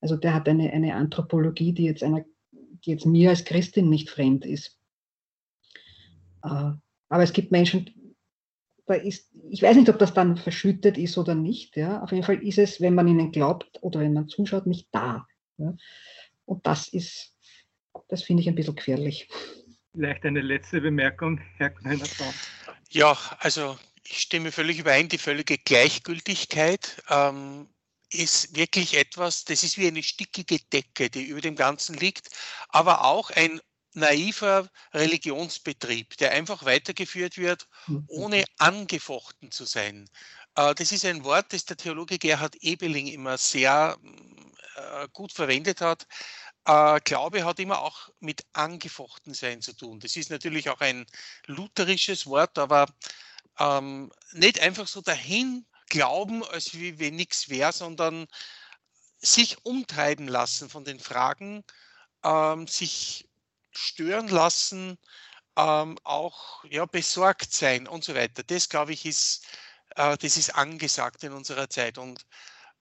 [0.00, 4.10] Also der hat eine, eine Anthropologie, die jetzt, einer, die jetzt mir als Christin nicht
[4.10, 4.76] fremd ist.
[6.42, 6.72] Äh,
[7.08, 7.90] aber es gibt Menschen,
[8.86, 11.76] da ist, ich weiß nicht, ob das dann verschüttet ist oder nicht.
[11.76, 12.02] Ja.
[12.02, 15.26] Auf jeden Fall ist es, wenn man ihnen glaubt oder wenn man zuschaut, nicht da.
[15.58, 15.76] Ja.
[16.46, 17.36] Und das ist,
[18.08, 19.28] das finde ich ein bisschen gefährlich.
[19.94, 22.32] Vielleicht eine letzte Bemerkung, Herr Kneinerson.
[22.90, 27.68] Ja, also ich stimme völlig überein, die völlige Gleichgültigkeit ähm,
[28.10, 32.30] ist wirklich etwas, das ist wie eine stickige Decke, die über dem Ganzen liegt,
[32.68, 33.60] aber auch ein
[33.94, 38.04] naiver Religionsbetrieb, der einfach weitergeführt wird, mhm.
[38.08, 40.08] ohne angefochten zu sein.
[40.56, 43.98] Äh, das ist ein Wort, das der Theologe Gerhard Ebeling immer sehr
[44.76, 46.06] äh, gut verwendet hat.
[46.64, 50.00] Äh, Glaube hat immer auch mit Angefochtensein zu tun.
[50.00, 51.06] Das ist natürlich auch ein
[51.46, 52.86] lutherisches Wort, aber
[53.58, 58.26] ähm, nicht einfach so dahin glauben, als wie wenn nichts wäre, sondern
[59.18, 61.64] sich umtreiben lassen von den Fragen,
[62.24, 63.28] ähm, sich
[63.72, 64.98] stören lassen,
[65.56, 68.42] ähm, auch ja, besorgt sein und so weiter.
[68.44, 69.46] Das, glaube ich, ist,
[69.96, 71.98] äh, das ist angesagt in unserer Zeit.
[71.98, 72.26] Und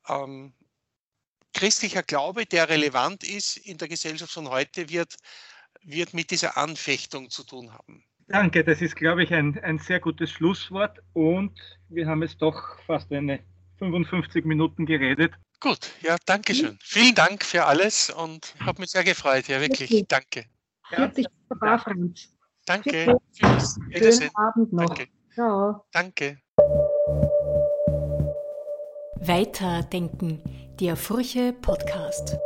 [0.07, 0.53] ähm,
[1.53, 5.15] christlicher Glaube, der relevant ist in der Gesellschaft von heute, wird,
[5.83, 8.03] wird mit dieser Anfechtung zu tun haben.
[8.27, 12.79] Danke, das ist, glaube ich, ein, ein sehr gutes Schlusswort und wir haben jetzt doch
[12.85, 13.39] fast eine
[13.79, 15.33] 55 Minuten geredet.
[15.59, 16.77] Gut, ja, danke schön.
[16.81, 19.47] Vielen Dank für alles und habe mich sehr gefreut.
[19.47, 20.45] Ja, wirklich, danke.
[20.89, 21.27] Herzlich
[21.61, 21.83] ja.
[22.65, 23.17] Danke.
[23.33, 23.77] Tschüss.
[23.91, 24.85] Schönen Abend noch.
[24.85, 25.07] Danke.
[25.33, 25.85] Ciao.
[25.91, 26.41] Danke.
[29.23, 30.41] Weiterdenken
[30.79, 32.39] der Furche Podcast.